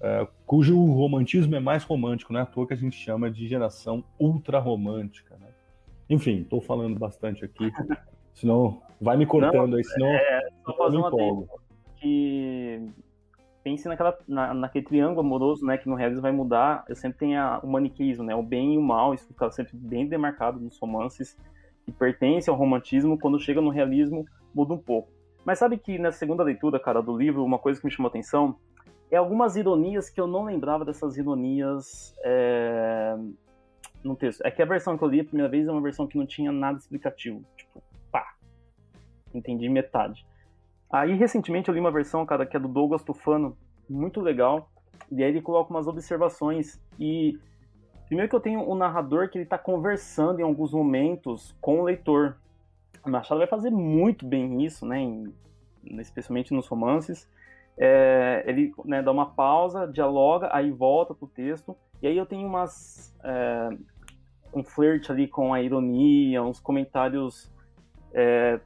é, 0.00 0.26
cujo 0.44 0.76
romantismo 0.86 1.54
é 1.54 1.60
mais 1.60 1.84
romântico, 1.84 2.32
não 2.32 2.40
é 2.40 2.42
à 2.42 2.46
toa 2.46 2.66
que 2.66 2.74
a 2.74 2.76
gente 2.76 2.96
chama 2.96 3.30
de 3.30 3.46
geração 3.46 4.02
ultra-romântica, 4.18 5.36
né? 5.36 5.46
Enfim, 6.08 6.40
estou 6.40 6.60
falando 6.60 6.98
bastante 6.98 7.44
aqui, 7.44 7.70
senão 8.32 8.80
vai 9.00 9.16
me 9.16 9.26
cortando 9.26 9.70
não, 9.70 9.78
aí, 9.78 9.84
senão 9.84 10.06
é, 10.08 10.48
só 10.64 10.74
fazer 10.74 10.96
uma 10.96 11.08
empolgo. 11.08 11.48
que 11.96 12.82
pense 13.62 13.86
naquela, 13.86 14.16
na, 14.26 14.54
naquele 14.54 14.84
triângulo 14.84 15.20
amoroso, 15.20 15.66
né, 15.66 15.76
que 15.76 15.88
no 15.88 15.94
realismo 15.94 16.22
vai 16.22 16.32
mudar, 16.32 16.84
eu 16.88 16.96
sempre 16.96 17.18
tenho 17.18 17.38
a, 17.38 17.60
o 17.62 17.66
maniqueísmo, 17.66 18.24
né, 18.24 18.34
o 18.34 18.42
bem 18.42 18.74
e 18.74 18.78
o 18.78 18.82
mal, 18.82 19.12
isso 19.12 19.26
fica 19.26 19.50
sempre 19.50 19.76
bem 19.76 20.06
demarcado 20.06 20.58
nos 20.58 20.78
romances, 20.78 21.36
que 21.84 21.92
pertence 21.92 22.48
ao 22.48 22.56
romantismo, 22.56 23.18
quando 23.18 23.38
chega 23.38 23.60
no 23.60 23.70
realismo, 23.70 24.26
muda 24.54 24.72
um 24.72 24.78
pouco. 24.78 25.10
Mas 25.44 25.58
sabe 25.58 25.76
que 25.76 25.98
na 25.98 26.12
segunda 26.12 26.42
leitura, 26.42 26.78
cara, 26.80 27.02
do 27.02 27.16
livro, 27.16 27.44
uma 27.44 27.58
coisa 27.58 27.80
que 27.80 27.86
me 27.86 27.92
chamou 27.92 28.08
atenção 28.08 28.56
é 29.10 29.16
algumas 29.16 29.56
ironias 29.56 30.10
que 30.10 30.20
eu 30.20 30.26
não 30.26 30.44
lembrava 30.44 30.84
dessas 30.84 31.16
ironias 31.16 32.14
é, 32.22 33.16
no 34.02 34.16
texto. 34.16 34.42
É 34.44 34.50
que 34.50 34.62
a 34.62 34.66
versão 34.66 34.96
que 34.96 35.04
eu 35.04 35.08
li 35.08 35.20
a 35.20 35.24
primeira 35.24 35.48
vez 35.50 35.66
é 35.66 35.72
uma 35.72 35.80
versão 35.80 36.06
que 36.06 36.18
não 36.18 36.26
tinha 36.26 36.52
nada 36.52 36.78
explicativo. 36.78 37.44
Tipo, 37.56 37.82
pá. 38.10 38.34
Entendi 39.34 39.68
metade. 39.68 40.26
Aí, 40.90 41.14
recentemente, 41.14 41.68
eu 41.68 41.74
li 41.74 41.80
uma 41.80 41.90
versão, 41.90 42.24
cara, 42.24 42.46
que 42.46 42.56
é 42.56 42.60
do 42.60 42.68
Douglas 42.68 43.02
Tufano, 43.02 43.56
muito 43.88 44.20
legal. 44.20 44.70
E 45.10 45.22
aí 45.22 45.30
ele 45.30 45.42
coloca 45.42 45.70
umas 45.70 45.86
observações. 45.86 46.80
E 46.98 47.38
primeiro 48.06 48.28
que 48.28 48.36
eu 48.36 48.40
tenho 48.40 48.60
o 48.60 48.72
um 48.72 48.74
narrador 48.74 49.28
que 49.28 49.38
ele 49.38 49.46
tá 49.46 49.58
conversando 49.58 50.40
em 50.40 50.42
alguns 50.42 50.72
momentos 50.72 51.54
com 51.60 51.80
o 51.80 51.84
leitor. 51.84 52.36
O 53.04 53.10
Machado 53.10 53.38
vai 53.38 53.46
fazer 53.46 53.70
muito 53.70 54.26
bem 54.26 54.64
isso, 54.64 54.86
né? 54.86 54.98
Em, 54.98 55.32
especialmente 56.00 56.54
nos 56.54 56.66
romances. 56.66 57.28
É, 57.78 58.44
ele 58.46 58.72
né, 58.84 59.02
dá 59.02 59.12
uma 59.12 59.26
pausa, 59.26 59.86
dialoga, 59.86 60.48
aí 60.52 60.70
volta 60.70 61.14
pro 61.14 61.28
texto. 61.28 61.76
E 62.02 62.06
aí 62.06 62.16
eu 62.16 62.26
tenho 62.26 62.46
umas. 62.46 63.14
É, 63.24 63.68
um 64.54 64.64
flerte 64.64 65.12
ali 65.12 65.28
com 65.28 65.52
a 65.52 65.60
ironia, 65.60 66.42
uns 66.42 66.58
comentários 66.58 67.52
é, 68.14 68.58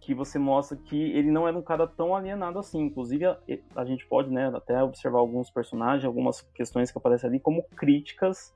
que 0.00 0.14
você 0.14 0.38
mostra 0.38 0.76
que 0.76 0.96
ele 0.96 1.32
não 1.32 1.48
era 1.48 1.58
um 1.58 1.62
cara 1.62 1.86
tão 1.86 2.14
alienado 2.14 2.58
assim. 2.58 2.80
Inclusive, 2.80 3.24
a, 3.26 3.38
a, 3.74 3.84
gente 3.84 4.06
pode 4.06 4.30
né, 4.30 4.50
até 4.54 4.82
observar 4.82 5.18
alguns 5.18 5.50
personagens, 5.50 6.04
algumas 6.04 6.42
questões 6.54 6.90
que 6.90 6.98
aparecem 6.98 7.28
ali 7.28 7.40
como 7.40 7.64
críticas 7.76 8.54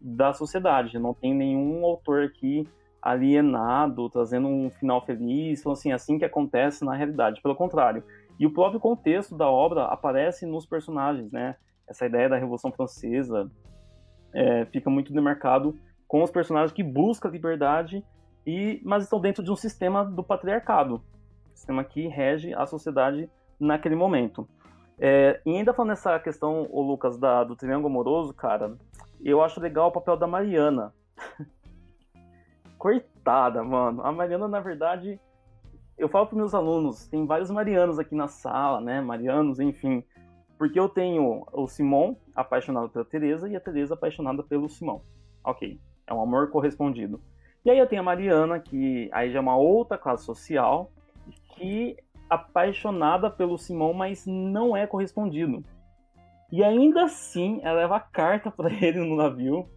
da 0.00 0.32
sociedade. 0.32 0.98
Não 0.98 1.14
tem 1.14 1.34
nenhum 1.34 1.84
autor 1.84 2.24
aqui 2.24 2.66
alienado, 3.00 4.10
trazendo 4.10 4.48
um 4.48 4.70
final 4.70 5.04
feliz, 5.04 5.60
então, 5.60 5.72
assim, 5.72 5.92
assim 5.92 6.18
que 6.18 6.24
acontece 6.24 6.84
na 6.84 6.94
realidade. 6.94 7.40
Pelo 7.40 7.54
contrário. 7.54 8.02
E 8.38 8.46
o 8.46 8.52
próprio 8.52 8.80
contexto 8.80 9.36
da 9.36 9.48
obra 9.48 9.84
aparece 9.86 10.46
nos 10.46 10.64
personagens, 10.64 11.30
né? 11.32 11.56
essa 11.88 12.06
ideia 12.06 12.28
da 12.28 12.36
Revolução 12.36 12.70
Francesa 12.70 13.50
é, 14.34 14.66
fica 14.66 14.90
muito 14.90 15.12
demarcado 15.12 15.74
com 16.06 16.22
os 16.22 16.30
personagens 16.30 16.72
que 16.72 16.82
buscam 16.82 17.30
liberdade 17.30 18.04
e 18.46 18.80
mas 18.84 19.04
estão 19.04 19.20
dentro 19.20 19.42
de 19.42 19.50
um 19.50 19.56
sistema 19.56 20.04
do 20.04 20.22
patriarcado, 20.22 21.02
sistema 21.54 21.82
que 21.82 22.06
rege 22.06 22.54
a 22.54 22.66
sociedade 22.66 23.28
naquele 23.58 23.96
momento. 23.96 24.48
É, 24.98 25.40
e 25.44 25.56
ainda 25.56 25.72
falando 25.72 25.90
nessa 25.90 26.18
questão, 26.18 26.66
o 26.70 26.82
Lucas, 26.82 27.18
da, 27.18 27.44
do 27.44 27.56
triângulo 27.56 27.88
amoroso, 27.88 28.34
cara, 28.34 28.76
eu 29.22 29.42
acho 29.42 29.60
legal 29.60 29.88
o 29.88 29.92
papel 29.92 30.16
da 30.16 30.26
Mariana. 30.26 30.92
Coitada, 32.78 33.62
mano. 33.62 34.02
A 34.02 34.10
Mariana, 34.12 34.48
na 34.48 34.60
verdade, 34.60 35.20
eu 35.98 36.08
falo 36.08 36.26
para 36.26 36.36
meus 36.36 36.54
alunos, 36.54 37.08
tem 37.08 37.26
vários 37.26 37.50
Marianos 37.50 37.98
aqui 37.98 38.14
na 38.14 38.28
sala, 38.28 38.80
né? 38.80 39.00
Marianos, 39.00 39.58
enfim. 39.58 40.04
Porque 40.56 40.78
eu 40.78 40.88
tenho 40.88 41.44
o 41.52 41.68
Simon 41.68 42.16
apaixonado 42.34 42.88
pela 42.88 43.04
Teresa 43.04 43.48
e 43.48 43.56
a 43.56 43.60
Teresa 43.60 43.94
apaixonada 43.94 44.42
pelo 44.42 44.68
Simão. 44.68 45.02
Ok, 45.44 45.80
é 46.06 46.14
um 46.14 46.20
amor 46.20 46.50
correspondido. 46.50 47.20
E 47.64 47.70
aí 47.70 47.78
eu 47.78 47.86
tenho 47.86 48.02
a 48.02 48.04
Mariana, 48.04 48.58
que 48.58 49.08
aí 49.12 49.30
já 49.30 49.38
é 49.38 49.42
uma 49.42 49.56
outra 49.56 49.96
classe 49.96 50.24
social, 50.24 50.90
que 51.54 51.96
apaixonada 52.28 53.30
pelo 53.30 53.58
Simão, 53.58 53.92
mas 53.92 54.26
não 54.26 54.76
é 54.76 54.86
correspondido. 54.86 55.64
E 56.50 56.64
ainda 56.64 57.04
assim, 57.04 57.60
ela 57.62 57.80
leva 57.80 57.96
a 57.96 58.00
carta 58.00 58.50
para 58.52 58.72
ele 58.72 58.98
no 59.00 59.16
navio. 59.16 59.68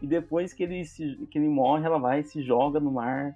E 0.00 0.06
depois 0.06 0.52
que 0.52 0.62
ele, 0.62 0.84
se, 0.84 1.16
que 1.30 1.38
ele 1.38 1.48
morre, 1.48 1.84
ela 1.84 1.98
vai 1.98 2.22
se 2.22 2.42
joga 2.42 2.78
no 2.78 2.92
mar. 2.92 3.34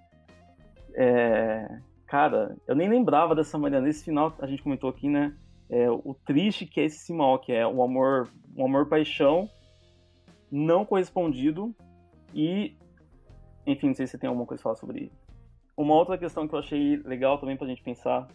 É... 0.95 1.81
Cara, 2.07 2.57
eu 2.67 2.75
nem 2.75 2.89
lembrava 2.89 3.35
dessa 3.35 3.59
Mariana. 3.59 3.87
Nesse 3.87 4.05
final, 4.05 4.35
a 4.39 4.47
gente 4.47 4.63
comentou 4.63 4.91
aqui, 4.91 5.09
né? 5.09 5.35
é, 5.73 5.91
o 5.91 6.15
triste 6.27 6.67
que 6.67 6.79
é 6.79 6.85
esse 6.85 6.99
Simão, 6.99 7.39
que 7.39 7.51
é 7.51 7.67
o 7.67 7.83
amor, 7.83 8.29
um 8.55 8.67
amor 8.67 8.87
paixão 8.87 9.49
não 10.51 10.85
correspondido 10.85 11.75
e 12.35 12.77
enfim, 13.67 13.89
não 13.89 13.95
sei 13.95 14.07
se 14.07 14.13
você 14.13 14.19
tem 14.19 14.29
alguma 14.29 14.45
coisa 14.45 14.61
a 14.61 14.65
falar 14.65 14.77
sobre 14.77 15.05
isso. 15.05 15.23
Uma 15.75 15.95
outra 15.95 16.19
questão 16.19 16.47
que 16.47 16.55
eu 16.55 16.59
achei 16.59 16.97
legal 16.99 17.39
também 17.39 17.57
para 17.57 17.65
a 17.67 17.71
gente 17.71 17.83
pensar, 17.83 18.29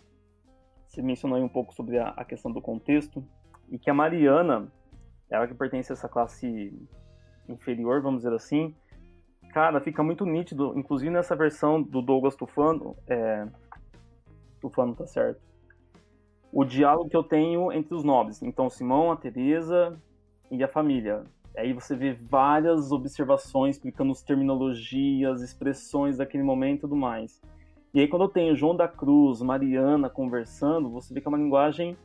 você 0.87 0.99
mencionou 1.01 1.37
aí 1.37 1.43
um 1.43 1.49
pouco 1.49 1.75
sobre 1.75 1.99
a, 1.99 2.09
a, 2.09 2.25
questão 2.25 2.51
do 2.51 2.61
contexto, 2.61 3.23
e 3.69 3.77
que 3.77 3.89
a 3.89 3.93
Mariana, 3.93 4.71
ela 5.29 5.45
que 5.45 5.53
pertence 5.53 5.91
a 5.91 5.93
essa 5.93 6.09
classe 6.09 6.73
inferior, 7.47 8.01
vamos 8.01 8.23
dizer 8.23 8.33
assim, 8.33 8.73
cara, 9.53 9.81
fica 9.81 10.03
muito 10.03 10.25
nítido, 10.25 10.73
inclusive 10.77 11.11
nessa 11.11 11.35
versão 11.35 11.81
do 11.81 12.01
Douglas 12.01 12.35
Tufano, 12.35 12.95
é, 13.07 13.47
Tufano 14.59 14.95
tá 14.95 15.05
certo, 15.05 15.41
o 16.51 16.63
diálogo 16.63 17.09
que 17.09 17.17
eu 17.17 17.23
tenho 17.23 17.71
entre 17.71 17.93
os 17.93 18.03
nobres. 18.03 18.41
Então, 18.41 18.69
Simão, 18.69 19.11
a 19.11 19.17
Teresa 19.17 19.99
e 20.49 20.63
a 20.63 20.67
família. 20.67 21.23
Aí 21.57 21.73
você 21.73 21.95
vê 21.95 22.13
várias 22.13 22.91
observações 22.91 23.75
explicando 23.75 24.11
as 24.11 24.21
terminologias, 24.21 25.41
expressões 25.41 26.17
daquele 26.17 26.43
momento 26.43 26.79
e 26.79 26.81
tudo 26.81 26.95
mais. 26.95 27.41
E 27.93 27.99
aí 27.99 28.07
quando 28.07 28.23
eu 28.23 28.29
tenho 28.29 28.55
João 28.55 28.75
da 28.75 28.87
Cruz, 28.87 29.41
Mariana 29.41 30.09
conversando, 30.09 30.89
você 30.89 31.13
vê 31.13 31.19
que 31.19 31.27
é 31.27 31.29
uma 31.29 31.37
linguagem 31.37 31.97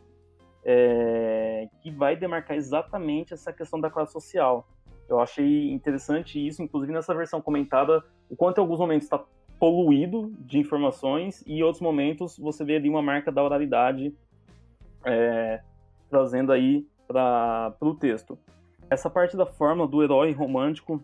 é, 0.64 1.68
que 1.82 1.90
vai 1.90 2.16
demarcar 2.16 2.56
exatamente 2.56 3.34
essa 3.34 3.52
questão 3.52 3.78
da 3.78 3.90
classe 3.90 4.12
social. 4.12 4.66
Eu 5.12 5.20
achei 5.20 5.70
interessante 5.70 6.44
isso, 6.44 6.62
inclusive 6.62 6.92
nessa 6.92 7.14
versão 7.14 7.40
comentada, 7.40 8.02
o 8.30 8.36
quanto 8.36 8.58
em 8.58 8.60
alguns 8.60 8.78
momentos 8.78 9.04
está 9.04 9.22
poluído 9.58 10.32
de 10.40 10.58
informações 10.58 11.42
e 11.46 11.58
em 11.58 11.62
outros 11.62 11.82
momentos 11.82 12.38
você 12.38 12.64
vê 12.64 12.76
ali 12.76 12.88
uma 12.88 13.02
marca 13.02 13.30
da 13.30 13.42
oralidade 13.42 14.12
é, 15.04 15.60
trazendo 16.08 16.50
aí 16.50 16.86
para 17.06 17.76
o 17.80 17.94
texto. 17.94 18.38
Essa 18.88 19.10
parte 19.10 19.36
da 19.36 19.46
forma 19.46 19.86
do 19.86 20.02
herói 20.02 20.32
romântico, 20.32 21.02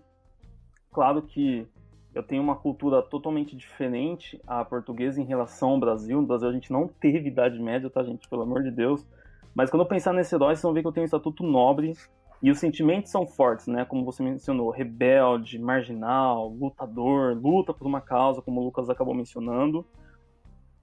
claro 0.91 1.23
que 1.23 1.67
eu 2.15 2.23
tenho 2.23 2.43
uma 2.43 2.57
cultura 2.57 3.03
totalmente 3.03 3.55
diferente 3.55 4.41
à 4.47 4.65
portuguesa 4.65 5.21
em 5.21 5.25
relação 5.25 5.71
ao 5.71 5.79
Brasil. 5.79 6.21
No 6.21 6.27
Brasil 6.27 6.49
a 6.49 6.53
gente 6.53 6.73
não 6.73 6.89
teve 6.89 7.29
Idade 7.29 7.61
Média, 7.61 7.91
tá, 7.91 8.03
gente? 8.03 8.29
Pelo 8.29 8.43
amor 8.43 8.63
de 8.63 8.71
Deus. 8.71 9.07
Mas 9.55 9.71
quando 9.71 9.83
eu 9.83 9.87
pensar 9.87 10.13
nesse 10.13 10.35
herói, 10.35 10.55
vocês 10.55 10.63
vão 10.63 10.73
ver 10.73 10.81
que 10.81 10.89
eu 10.89 10.93
tenho 10.93 11.05
um 11.05 11.07
estatuto 11.07 11.45
nobre 11.45 11.95
E 12.41 12.51
os 12.51 12.59
sentimentos 12.59 13.11
são 13.11 13.27
fortes, 13.27 13.67
né? 13.67 13.85
Como 13.85 14.05
você 14.05 14.23
mencionou, 14.23 14.71
rebelde, 14.71 15.59
marginal, 15.59 16.49
lutador, 16.49 17.37
luta 17.37 17.75
por 17.75 17.87
uma 17.87 18.01
causa, 18.01 18.41
como 18.41 18.61
o 18.61 18.65
Lucas 18.65 18.89
acabou 18.89 19.15
mencionando. 19.15 19.85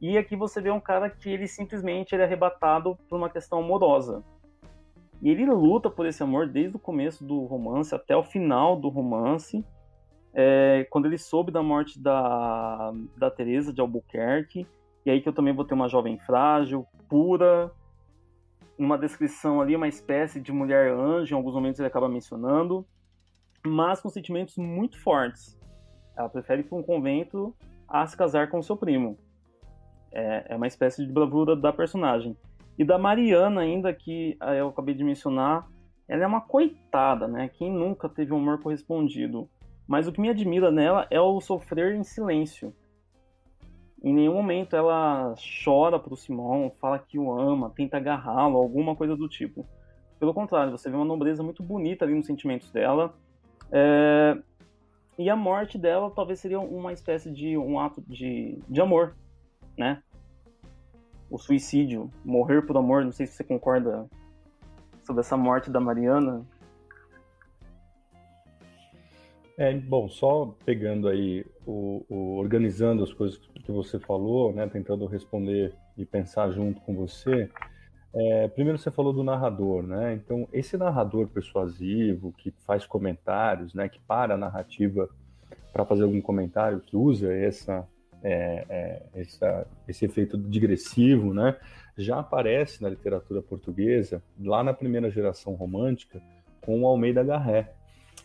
E 0.02 0.18
aqui 0.18 0.36
você 0.36 0.60
vê 0.60 0.70
um 0.70 0.80
cara 0.80 1.10
que 1.10 1.30
ele 1.30 1.48
simplesmente 1.48 2.14
ele 2.14 2.22
é 2.22 2.26
arrebatado 2.26 2.98
por 3.08 3.18
uma 3.18 3.30
questão 3.30 3.60
amorosa. 3.60 4.22
E 5.22 5.30
ele 5.30 5.46
luta 5.46 5.90
por 5.90 6.06
esse 6.06 6.22
amor 6.22 6.48
desde 6.48 6.76
o 6.76 6.80
começo 6.80 7.24
do 7.24 7.46
romance 7.46 7.96
até 7.96 8.16
o 8.16 8.24
final 8.24 8.76
do 8.76 8.90
romance. 8.90 9.64
É, 10.34 10.86
quando 10.90 11.06
ele 11.06 11.18
soube 11.18 11.52
da 11.52 11.64
morte 11.64 11.98
da, 11.98 12.92
da 13.18 13.32
Teresa 13.32 13.72
de 13.72 13.80
Albuquerque, 13.80 14.68
e 15.06 15.10
aí 15.10 15.22
que 15.22 15.30
eu 15.30 15.34
também 15.34 15.56
vou 15.56 15.64
ter 15.64 15.74
uma 15.74 15.88
jovem 15.88 16.20
frágil, 16.20 16.86
pura, 17.08 17.72
uma 18.78 18.98
descrição 18.98 19.62
ali, 19.62 19.76
uma 19.76 19.88
espécie 19.88 20.40
de 20.40 20.52
mulher 20.52 20.92
anjo, 20.92 21.34
em 21.34 21.38
alguns 21.38 21.54
momentos 21.54 21.80
ele 21.80 21.88
acaba 21.88 22.10
mencionando, 22.10 22.86
mas 23.66 24.02
com 24.02 24.10
sentimentos 24.10 24.58
muito 24.58 25.00
fortes. 25.02 25.60
Ela 26.18 26.30
prefere 26.30 26.62
ir 26.62 26.66
para 26.66 26.78
um 26.78 26.84
convento 26.84 27.56
a 27.88 28.06
se 28.06 28.16
casar 28.16 28.50
com 28.50 28.62
seu 28.62 28.78
primo. 28.78 29.18
É, 30.12 30.54
é 30.54 30.56
uma 30.56 30.68
espécie 30.68 31.06
de 31.06 31.12
bravura 31.12 31.56
da 31.56 31.74
personagem. 31.74 32.38
E 32.78 32.84
da 32.84 32.98
Mariana, 32.98 33.62
ainda 33.62 33.94
que 33.94 34.36
ah, 34.40 34.54
eu 34.54 34.70
acabei 34.70 34.94
de 34.94 35.04
mencionar, 35.04 35.68
ela 36.08 36.24
é 36.24 36.28
uma 36.28 36.42
coitada, 36.42 37.28
né? 37.28 37.50
Quem 37.50 37.72
nunca 37.72 38.08
teve 38.08 38.34
um 38.34 38.38
amor 38.38 38.62
correspondido? 38.62 39.50
Mas 39.88 40.08
o 40.08 40.12
que 40.12 40.22
me 40.22 40.30
admira 40.30 40.72
nela 40.72 41.08
é 41.10 41.20
o 41.20 41.40
sofrer 41.40 41.96
em 41.96 42.04
silêncio. 42.04 42.74
Em 44.06 44.14
nenhum 44.14 44.36
momento 44.36 44.76
ela 44.76 45.34
chora 45.64 46.00
pro 46.00 46.16
Simão, 46.16 46.72
fala 46.80 47.00
que 47.00 47.20
o 47.20 47.38
ama, 47.38 47.72
tenta 47.76 47.98
agarrá-lo, 47.98 48.56
alguma 48.56 48.96
coisa 48.96 49.18
do 49.18 49.28
tipo. 49.28 49.68
Pelo 50.20 50.34
contrário, 50.34 50.72
você 50.72 50.90
vê 50.90 50.96
uma 50.96 51.04
nobreza 51.04 51.44
muito 51.44 51.62
bonita 51.62 52.06
ali 52.06 52.14
nos 52.14 52.26
sentimentos 52.26 52.72
dela. 52.72 53.14
É... 53.72 54.38
E 55.18 55.30
a 55.30 55.36
morte 55.36 55.78
dela 55.78 56.12
talvez 56.12 56.40
seria 56.40 56.60
uma 56.60 56.94
espécie 56.94 57.32
de 57.32 57.58
um 57.58 57.80
ato 57.80 58.02
de, 58.08 58.60
de 58.70 58.80
amor, 58.80 59.16
né? 59.78 60.02
o 61.30 61.38
suicídio, 61.38 62.10
morrer 62.24 62.62
por 62.66 62.78
amor, 62.78 63.04
não 63.04 63.12
sei 63.12 63.26
se 63.26 63.34
você 63.34 63.44
concorda 63.44 64.08
sobre 65.04 65.22
essa 65.22 65.36
morte 65.36 65.70
da 65.70 65.80
Mariana. 65.80 66.46
É, 69.58 69.74
bom, 69.74 70.10
só 70.10 70.54
pegando 70.66 71.08
aí, 71.08 71.46
o, 71.66 72.06
o, 72.10 72.38
organizando 72.38 73.04
as 73.04 73.14
coisas 73.14 73.38
que 73.38 73.72
você 73.72 73.98
falou, 73.98 74.54
né, 74.54 74.68
tentando 74.68 75.06
responder 75.06 75.74
e 75.98 76.06
pensar 76.06 76.52
junto 76.52 76.82
com 76.82 76.94
você. 76.94 77.50
É, 78.14 78.48
primeiro 78.50 78.78
você 78.78 78.92
falou 78.92 79.14
do 79.14 79.24
narrador, 79.24 79.84
né? 79.84 80.14
Então 80.14 80.48
esse 80.52 80.78
narrador 80.78 81.28
persuasivo 81.28 82.34
que 82.38 82.52
faz 82.66 82.86
comentários, 82.86 83.74
né, 83.74 83.90
que 83.90 84.00
para 84.00 84.36
a 84.36 84.38
narrativa 84.38 85.10
para 85.72 85.86
fazer 85.86 86.04
algum 86.04 86.22
comentário, 86.22 86.80
que 86.80 86.96
usa 86.96 87.34
essa 87.34 87.86
é, 88.24 88.66
é, 88.70 89.04
essa, 89.14 89.68
esse 89.88 90.06
efeito 90.06 90.38
digressivo, 90.38 91.34
né, 91.34 91.58
já 91.98 92.20
aparece 92.20 92.82
na 92.82 92.90
literatura 92.90 93.42
portuguesa 93.42 94.24
lá 94.40 94.64
na 94.64 94.74
primeira 94.74 95.10
geração 95.12 95.54
romântica 95.54 96.22
com 96.62 96.82
o 96.82 96.88
Almeida 96.88 97.24
Garré. 97.24 97.74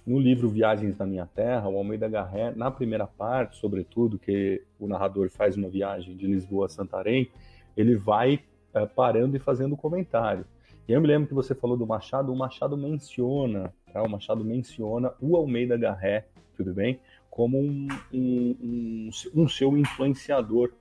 No 0.06 0.18
livro 0.18 0.48
Viagens 0.48 0.96
da 0.96 1.06
Minha 1.06 1.26
Terra, 1.26 1.68
o 1.68 1.76
Almeida 1.76 2.08
Garré, 2.08 2.52
na 2.56 2.70
primeira 2.70 3.06
parte, 3.06 3.56
sobretudo, 3.56 4.18
que 4.18 4.62
o 4.78 4.88
narrador 4.88 5.30
faz 5.30 5.56
uma 5.56 5.68
viagem 5.68 6.16
de 6.16 6.26
Lisboa 6.26 6.66
a 6.66 6.68
Santarém, 6.68 7.30
ele 7.76 7.96
vai 7.96 8.40
é, 8.74 8.86
parando 8.86 9.36
e 9.36 9.40
fazendo 9.40 9.76
comentário. 9.76 10.44
E 10.88 10.92
eu 10.92 11.00
me 11.00 11.06
lembro 11.06 11.28
que 11.28 11.34
você 11.34 11.54
falou 11.54 11.76
do 11.76 11.86
Machado, 11.86 12.32
o 12.32 12.36
Machado 12.36 12.76
menciona, 12.76 13.72
tá? 13.92 14.02
o 14.02 14.08
Machado 14.08 14.44
menciona 14.44 15.12
o 15.20 15.36
Almeida 15.36 15.76
Garré, 15.76 16.26
tudo 16.56 16.74
bem? 16.74 16.98
como 17.30 17.58
um, 17.58 17.88
um, 18.12 18.56
um, 18.60 19.10
um 19.34 19.48
seu 19.48 19.78
influenciador 19.78 20.72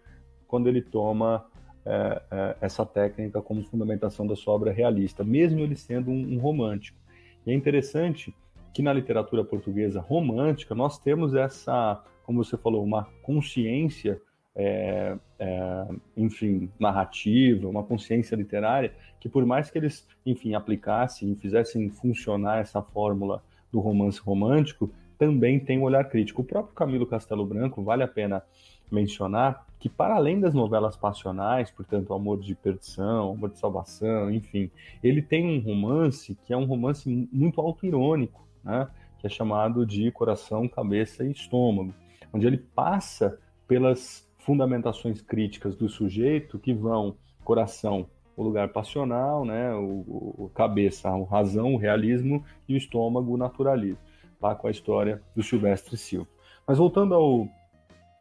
quando 0.48 0.68
ele 0.68 0.82
toma 0.82 1.46
é, 1.86 2.22
é, 2.32 2.58
essa 2.60 2.86
técnica 2.86 3.42
como 3.42 3.64
fundamentação 3.64 4.26
da 4.26 4.36
sua 4.36 4.56
obra 4.56 4.72
realista, 4.72 5.24
mesmo 5.24 5.60
ele 5.60 5.76
sendo 5.76 6.10
um, 6.10 6.34
um, 6.34 6.40
romântico. 6.40 6.98
E 7.46 7.52
é 7.52 7.54
interessante 7.54 8.36
que 8.74 8.82
na 8.82 8.94
literatura 8.94 9.44
portuguesa 9.44 10.00
romântica 10.00 10.76
nós 10.76 10.98
temos 11.00 11.34
essa, 11.34 12.04
como 12.24 12.44
você 12.44 12.58
falou, 12.58 12.84
uma 12.84 13.08
consciência, 13.22 14.22
é, 14.56 15.18
é 15.38 15.88
enfim, 16.16 16.70
narrativa, 16.80 17.68
uma 17.68 17.84
consciência 17.84 18.36
literária, 18.36 18.94
que 19.20 19.30
por 19.30 19.46
mais 19.46 19.70
que 19.70 19.78
eles, 19.78 20.08
enfim, 20.26 20.54
aplicassem 20.54 21.32
e 21.32 21.36
fizessem 21.36 21.90
funcionar 21.90 22.60
essa 22.60 22.82
fórmula 22.82 23.44
do 23.72 23.80
romance 23.80 24.20
romântico, 24.20 24.92
também 25.18 25.60
tem 25.60 25.78
um 25.78 25.84
olhar 25.84 26.06
crítico. 26.06 26.42
O 26.42 26.46
próprio 26.46 26.74
Camilo 26.74 27.06
Castelo 27.06 27.46
Branco, 27.46 27.84
vale 27.84 28.04
a 28.04 28.08
pena 28.08 28.42
mencionar 28.90 29.66
que, 29.78 29.88
para 29.88 30.16
além 30.16 30.40
das 30.40 30.54
novelas 30.54 30.96
passionais, 30.96 31.70
portanto, 31.72 32.14
Amor 32.14 32.40
de 32.40 32.56
Perdição, 32.56 33.32
Amor 33.32 33.50
de 33.50 33.60
Salvação, 33.60 34.32
enfim, 34.32 34.72
ele 35.04 35.22
tem 35.22 35.46
um 35.46 35.62
romance 35.62 36.38
que 36.46 36.54
é 36.54 36.58
um 36.58 36.66
romance 36.66 37.10
muito 37.32 37.62
autoirônico, 37.62 38.48
né? 38.64 38.88
que 39.20 39.28
é 39.28 39.30
chamado 39.30 39.86
de 39.86 40.12
Coração, 40.12 40.68
Cabeça 40.68 41.24
e 41.24 41.32
Estômago, 41.32 41.94
onde 42.34 42.48
ele 42.48 42.58
passa 42.58 43.38
pelas 43.68 44.28
fundamentações 44.38 45.22
críticas 45.22 45.76
do 45.76 45.90
sujeito 45.90 46.58
que 46.58 46.74
vão 46.74 47.18
coração, 47.44 48.08
o 48.36 48.44
lugar 48.44 48.70
passional, 48.70 49.44
né, 49.44 49.74
o, 49.74 50.36
o 50.38 50.52
cabeça, 50.54 51.10
a 51.10 51.26
razão, 51.26 51.74
o 51.74 51.78
realismo 51.78 52.44
e 52.68 52.74
o 52.74 52.78
estômago, 52.78 53.34
o 53.34 53.38
naturalismo 53.38 54.00
lá 54.42 54.56
com 54.56 54.68
a 54.68 54.72
história 54.72 55.22
do 55.36 55.44
Silvestre 55.44 55.98
Silva. 55.98 56.28
Mas 56.66 56.78
voltando 56.78 57.14
ao, 57.14 57.48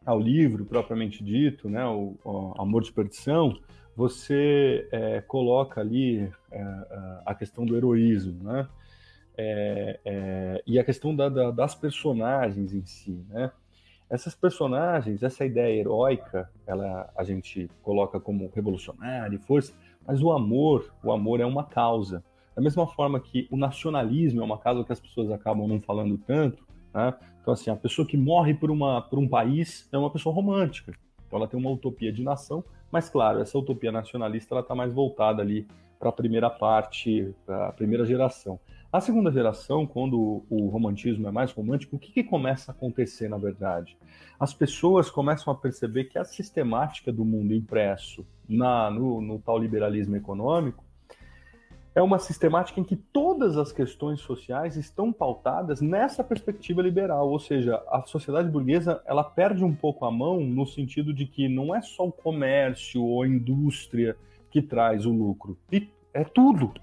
ao 0.05 0.19
livro 0.19 0.65
propriamente 0.65 1.23
dito, 1.23 1.69
né, 1.69 1.85
o, 1.85 2.17
o 2.23 2.53
Amor 2.61 2.83
de 2.83 2.91
Perdição, 2.91 3.57
você 3.95 4.87
é, 4.91 5.21
coloca 5.21 5.79
ali 5.79 6.29
é, 6.51 7.21
a 7.25 7.33
questão 7.33 7.65
do 7.65 7.75
heroísmo, 7.75 8.43
né? 8.43 8.67
É, 9.41 9.99
é, 10.03 10.63
e 10.67 10.77
a 10.77 10.83
questão 10.83 11.15
da, 11.15 11.29
da, 11.29 11.49
das 11.49 11.73
personagens 11.73 12.73
em 12.73 12.83
si, 12.83 13.25
né? 13.29 13.49
Essas 14.09 14.35
personagens, 14.35 15.23
essa 15.23 15.45
ideia 15.45 15.79
heróica, 15.79 16.49
ela 16.67 17.09
a 17.15 17.23
gente 17.23 17.69
coloca 17.81 18.19
como 18.19 18.51
revolucionária, 18.53 19.39
força, 19.39 19.73
mas 20.05 20.21
o 20.21 20.29
amor, 20.29 20.93
o 21.01 21.09
amor 21.09 21.39
é 21.39 21.45
uma 21.45 21.63
causa. 21.63 22.21
Da 22.53 22.61
mesma 22.61 22.85
forma 22.85 23.17
que 23.17 23.47
o 23.49 23.55
nacionalismo 23.55 24.41
é 24.41 24.43
uma 24.43 24.57
causa 24.57 24.83
que 24.83 24.91
as 24.91 24.99
pessoas 24.99 25.31
acabam 25.31 25.69
não 25.69 25.79
falando 25.79 26.17
tanto, 26.17 26.67
né? 26.93 27.13
Então, 27.41 27.53
assim, 27.53 27.69
a 27.69 27.77
pessoa 27.77 28.05
que 28.05 28.17
morre 28.17 28.53
por, 28.53 28.69
uma, 28.69 29.01
por 29.01 29.17
um 29.19 29.27
país 29.27 29.87
é 29.89 29.97
uma 29.97 30.09
pessoa 30.09 30.35
romântica. 30.35 30.91
Então, 31.25 31.39
ela 31.39 31.47
tem 31.47 31.57
uma 31.57 31.69
utopia 31.69 32.11
de 32.11 32.23
nação, 32.23 32.61
mas, 32.91 33.09
claro, 33.09 33.39
essa 33.39 33.57
utopia 33.57 33.89
nacionalista 33.89 34.53
ela 34.53 34.61
está 34.61 34.75
mais 34.75 34.91
voltada 34.91 35.41
ali 35.41 35.65
para 35.99 36.09
a 36.09 36.13
primeira 36.13 36.49
parte, 36.49 37.35
para 37.45 37.67
a 37.67 37.73
primeira 37.73 38.05
geração. 38.05 38.59
A 38.91 38.99
segunda 38.99 39.31
geração, 39.31 39.85
quando 39.85 40.43
o 40.49 40.67
romantismo 40.67 41.27
é 41.27 41.31
mais 41.31 41.51
romântico, 41.51 41.95
o 41.95 41.99
que, 41.99 42.11
que 42.11 42.23
começa 42.23 42.71
a 42.71 42.73
acontecer, 42.73 43.29
na 43.29 43.37
verdade? 43.37 43.95
As 44.39 44.51
pessoas 44.51 45.11
começam 45.11 45.53
a 45.53 45.55
perceber 45.55 46.05
que 46.05 46.17
a 46.17 46.23
sistemática 46.23 47.11
do 47.11 47.23
mundo 47.23 47.53
impresso 47.53 48.25
na, 48.47 48.89
no, 48.89 49.21
no 49.21 49.37
tal 49.37 49.59
liberalismo 49.59 50.15
econômico 50.15 50.83
é 51.93 52.01
uma 52.01 52.17
sistemática 52.17 52.79
em 52.79 52.83
que 52.83 52.95
todas 52.95 53.57
as 53.57 53.71
questões 53.71 54.21
sociais 54.21 54.77
estão 54.77 55.11
pautadas 55.11 55.81
nessa 55.81 56.23
perspectiva 56.23 56.81
liberal, 56.81 57.29
ou 57.29 57.39
seja, 57.39 57.83
a 57.89 58.01
sociedade 58.03 58.49
burguesa 58.49 59.01
ela 59.05 59.23
perde 59.23 59.63
um 59.63 59.75
pouco 59.75 60.05
a 60.05 60.11
mão 60.11 60.39
no 60.39 60.65
sentido 60.65 61.13
de 61.13 61.25
que 61.25 61.49
não 61.49 61.75
é 61.75 61.81
só 61.81 62.07
o 62.07 62.11
comércio 62.11 63.03
ou 63.03 63.23
a 63.23 63.27
indústria 63.27 64.15
que 64.49 64.61
traz 64.61 65.05
o 65.05 65.11
lucro, 65.11 65.57
é 66.13 66.23
tudo. 66.23 66.73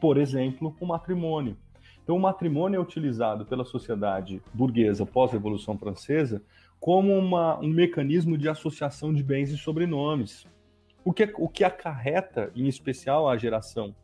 Por 0.00 0.18
exemplo, 0.18 0.76
o 0.78 0.86
matrimônio. 0.86 1.56
Então, 2.02 2.16
o 2.16 2.20
matrimônio 2.20 2.78
é 2.78 2.80
utilizado 2.80 3.46
pela 3.46 3.64
sociedade 3.64 4.40
burguesa 4.52 5.04
pós-revolução 5.04 5.76
francesa 5.76 6.42
como 6.78 7.16
uma, 7.16 7.58
um 7.58 7.68
mecanismo 7.68 8.36
de 8.36 8.48
associação 8.48 9.12
de 9.12 9.22
bens 9.22 9.50
e 9.50 9.56
sobrenomes, 9.56 10.46
o 11.04 11.12
que, 11.12 11.32
o 11.38 11.48
que 11.48 11.64
acarreta, 11.64 12.52
em 12.54 12.68
especial, 12.68 13.28
a 13.28 13.36
geração 13.36 13.94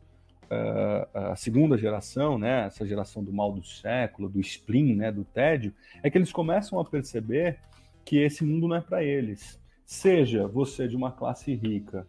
a 1.13 1.35
segunda 1.35 1.77
geração, 1.77 2.37
né, 2.37 2.65
essa 2.67 2.85
geração 2.85 3.23
do 3.23 3.31
mal 3.31 3.51
do 3.51 3.63
século, 3.63 4.29
do 4.29 4.39
spleen, 4.39 4.95
né, 4.95 5.11
do 5.11 5.23
tédio, 5.23 5.73
é 6.01 6.09
que 6.09 6.17
eles 6.17 6.31
começam 6.31 6.79
a 6.79 6.85
perceber 6.85 7.59
que 8.05 8.17
esse 8.17 8.43
mundo 8.43 8.67
não 8.67 8.75
é 8.75 8.81
para 8.81 9.03
eles. 9.03 9.59
Seja 9.85 10.47
você 10.47 10.87
de 10.87 10.95
uma 10.95 11.11
classe 11.11 11.53
rica, 11.53 12.07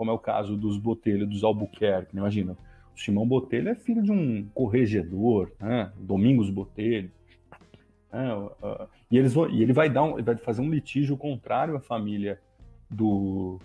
como 0.00 0.10
é 0.10 0.14
o 0.14 0.18
caso 0.18 0.56
dos 0.56 0.78
Botelho, 0.78 1.26
dos 1.26 1.44
Albuquerque, 1.44 2.16
né? 2.16 2.22
imagina, 2.22 2.56
o 2.96 2.98
Simão 2.98 3.28
Botelho 3.28 3.68
é 3.68 3.74
filho 3.74 4.02
de 4.02 4.10
um 4.10 4.48
corregedor, 4.54 5.52
né, 5.60 5.92
Domingos 5.94 6.48
Botelho, 6.48 7.10
né, 8.10 8.30
e, 9.10 9.18
eles 9.18 9.34
vão, 9.34 9.50
e 9.50 9.62
ele 9.62 9.74
vai, 9.74 9.90
dar 9.90 10.04
um, 10.04 10.14
ele 10.14 10.22
vai 10.22 10.38
fazer 10.38 10.62
um 10.62 10.70
litígio 10.70 11.18
contrário 11.18 11.76
à 11.76 11.80
família 11.80 12.40
do, 12.88 13.58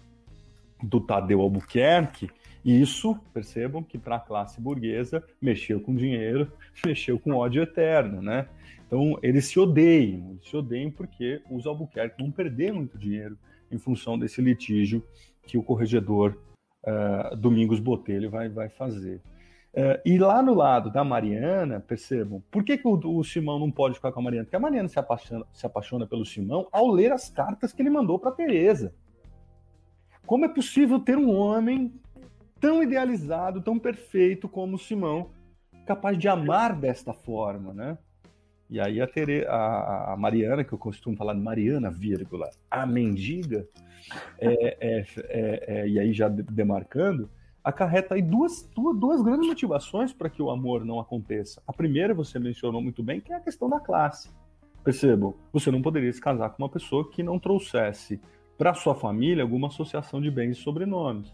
do 0.84 1.00
Tadeu 1.00 1.40
Albuquerque, 1.40 2.30
Isso, 2.66 3.18
percebam 3.34 3.82
que 3.82 3.98
para 3.98 4.18
a 4.18 4.20
classe 4.20 4.60
burguesa 4.60 5.24
mexeu 5.42 5.80
com 5.80 5.96
dinheiro, 5.96 6.52
mexeu 6.86 7.18
com 7.18 7.32
ódio 7.32 7.64
eterno, 7.64 8.22
né? 8.22 8.50
Então 8.86 9.18
eles 9.24 9.46
se 9.46 9.58
odeiam, 9.58 10.32
eles 10.32 10.50
se 10.50 10.58
odeiam 10.58 10.92
porque 10.92 11.42
os 11.50 11.66
Albuquerque 11.66 12.22
vão 12.22 12.30
perder 12.30 12.74
muito 12.74 12.98
dinheiro 12.98 13.38
em 13.72 13.78
função 13.78 14.18
desse 14.18 14.42
litígio 14.42 15.04
que 15.44 15.58
o 15.58 15.64
corregedor 15.64 16.38
uh, 16.86 17.36
Domingos 17.36 17.80
Botelho 17.80 18.30
vai, 18.30 18.50
vai 18.50 18.70
fazer. 18.70 19.22
Uh, 19.74 20.00
e 20.06 20.18
lá 20.18 20.42
no 20.42 20.54
lado 20.54 20.90
da 20.90 21.04
Mariana, 21.04 21.82
percebam, 21.82 22.42
por 22.50 22.64
que, 22.64 22.78
que 22.78 22.88
o, 22.88 22.94
o, 22.94 23.24
Simão 23.24 23.60
não 23.60 23.70
pode 23.70 23.96
ficar 23.96 24.12
com 24.12 24.22
a 24.22 24.24
Mariana? 24.24 24.46
Porque 24.46 24.56
a 24.56 24.60
Mariana 24.60 24.88
se 24.88 24.98
apaixona, 24.98 25.46
se 25.52 25.66
apaixona 25.66 26.08
pelo 26.08 26.26
Simão 26.26 26.68
ao 26.72 26.90
ler 26.90 27.12
as 27.12 27.30
cartas 27.30 27.74
que 27.74 27.82
ele 27.82 27.90
mandou 27.90 28.18
para 28.18 28.32
Teresa. 28.32 28.94
Como 30.26 30.46
é 30.46 30.48
possível 30.48 31.00
ter 31.00 31.18
um 31.18 31.30
homem 31.30 31.94
tão 32.60 32.82
idealizado, 32.82 33.62
tão 33.62 33.78
perfeito 33.78 34.48
como 34.48 34.76
o 34.76 34.80
Simão, 34.80 35.32
capaz 35.86 36.18
de 36.18 36.28
amar 36.28 36.74
desta 36.74 37.14
forma, 37.14 37.74
né? 37.74 37.98
E 38.70 38.80
aí 38.80 39.00
a, 39.00 39.08
Tere, 39.08 39.46
a, 39.46 40.14
a 40.14 40.18
Mariana, 40.18 40.64
que 40.64 40.74
eu 40.74 40.78
costumo 40.78 41.16
falar 41.16 41.34
Mariana, 41.36 41.92
vírgula, 41.92 42.50
a 42.70 42.86
mendiga, 42.86 43.68
é, 44.40 44.78
é, 44.80 45.06
é, 45.18 45.64
é, 45.68 45.88
e 45.88 46.00
aí 46.00 46.14
já 46.14 46.28
demarcando, 46.28 47.30
acarreta 47.64 48.16
aí 48.16 48.22
duas, 48.22 48.70
duas, 48.76 48.98
duas 48.98 49.22
grandes 49.22 49.48
motivações 49.48 50.14
para 50.14 50.30
que 50.30 50.42
o 50.42 50.50
amor 50.50 50.84
não 50.84 51.00
aconteça. 51.00 51.62
A 51.68 51.74
primeira, 51.74 52.14
você 52.14 52.40
mencionou 52.40 52.82
muito 52.82 53.04
bem, 53.04 53.22
que 53.22 53.34
é 53.34 53.36
a 53.36 53.40
questão 53.40 53.70
da 53.70 53.80
classe. 53.80 54.30
Percebam, 54.84 55.34
você 55.52 55.72
não 55.72 55.82
poderia 55.82 56.14
se 56.14 56.22
casar 56.22 56.50
com 56.52 56.62
uma 56.62 56.70
pessoa 56.70 57.10
que 57.10 57.24
não 57.24 57.40
trouxesse 57.40 58.20
para 58.58 58.74
sua 58.74 58.96
família 58.96 59.44
alguma 59.44 59.68
associação 59.68 60.22
de 60.22 60.30
bens 60.30 60.58
e 60.58 60.62
sobrenomes. 60.62 61.34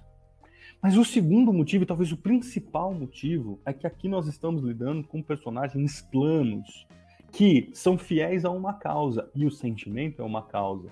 Mas 0.82 0.98
o 0.98 1.06
segundo 1.06 1.54
motivo, 1.54 1.84
e 1.84 1.88
talvez 1.88 2.12
o 2.12 2.18
principal 2.18 2.94
motivo, 2.94 3.60
é 3.66 3.72
que 3.72 3.86
aqui 3.86 4.08
nós 4.08 4.26
estamos 4.28 4.64
lidando 4.64 5.08
com 5.08 5.22
personagens 5.22 6.02
planos, 6.02 6.88
que 7.32 7.70
são 7.74 7.98
fiéis 7.98 8.44
a 8.44 8.50
uma 8.50 8.74
causa, 8.74 9.30
e 9.34 9.46
o 9.46 9.52
sentimento 9.52 10.22
é 10.22 10.26
uma 10.26 10.42
causa. 10.42 10.90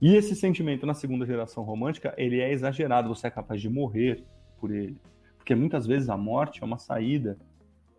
E 0.00 0.14
esse 0.14 0.34
sentimento 0.34 0.86
na 0.86 0.94
segunda 0.94 1.26
geração 1.26 1.62
romântica, 1.62 2.14
ele 2.16 2.40
é 2.40 2.52
exagerado, 2.52 3.08
você 3.08 3.26
é 3.26 3.30
capaz 3.30 3.60
de 3.60 3.68
morrer 3.68 4.24
por 4.58 4.70
ele. 4.70 4.96
Porque 5.36 5.54
muitas 5.54 5.86
vezes 5.86 6.08
a 6.08 6.16
morte 6.16 6.62
é 6.62 6.66
uma 6.66 6.78
saída 6.78 7.38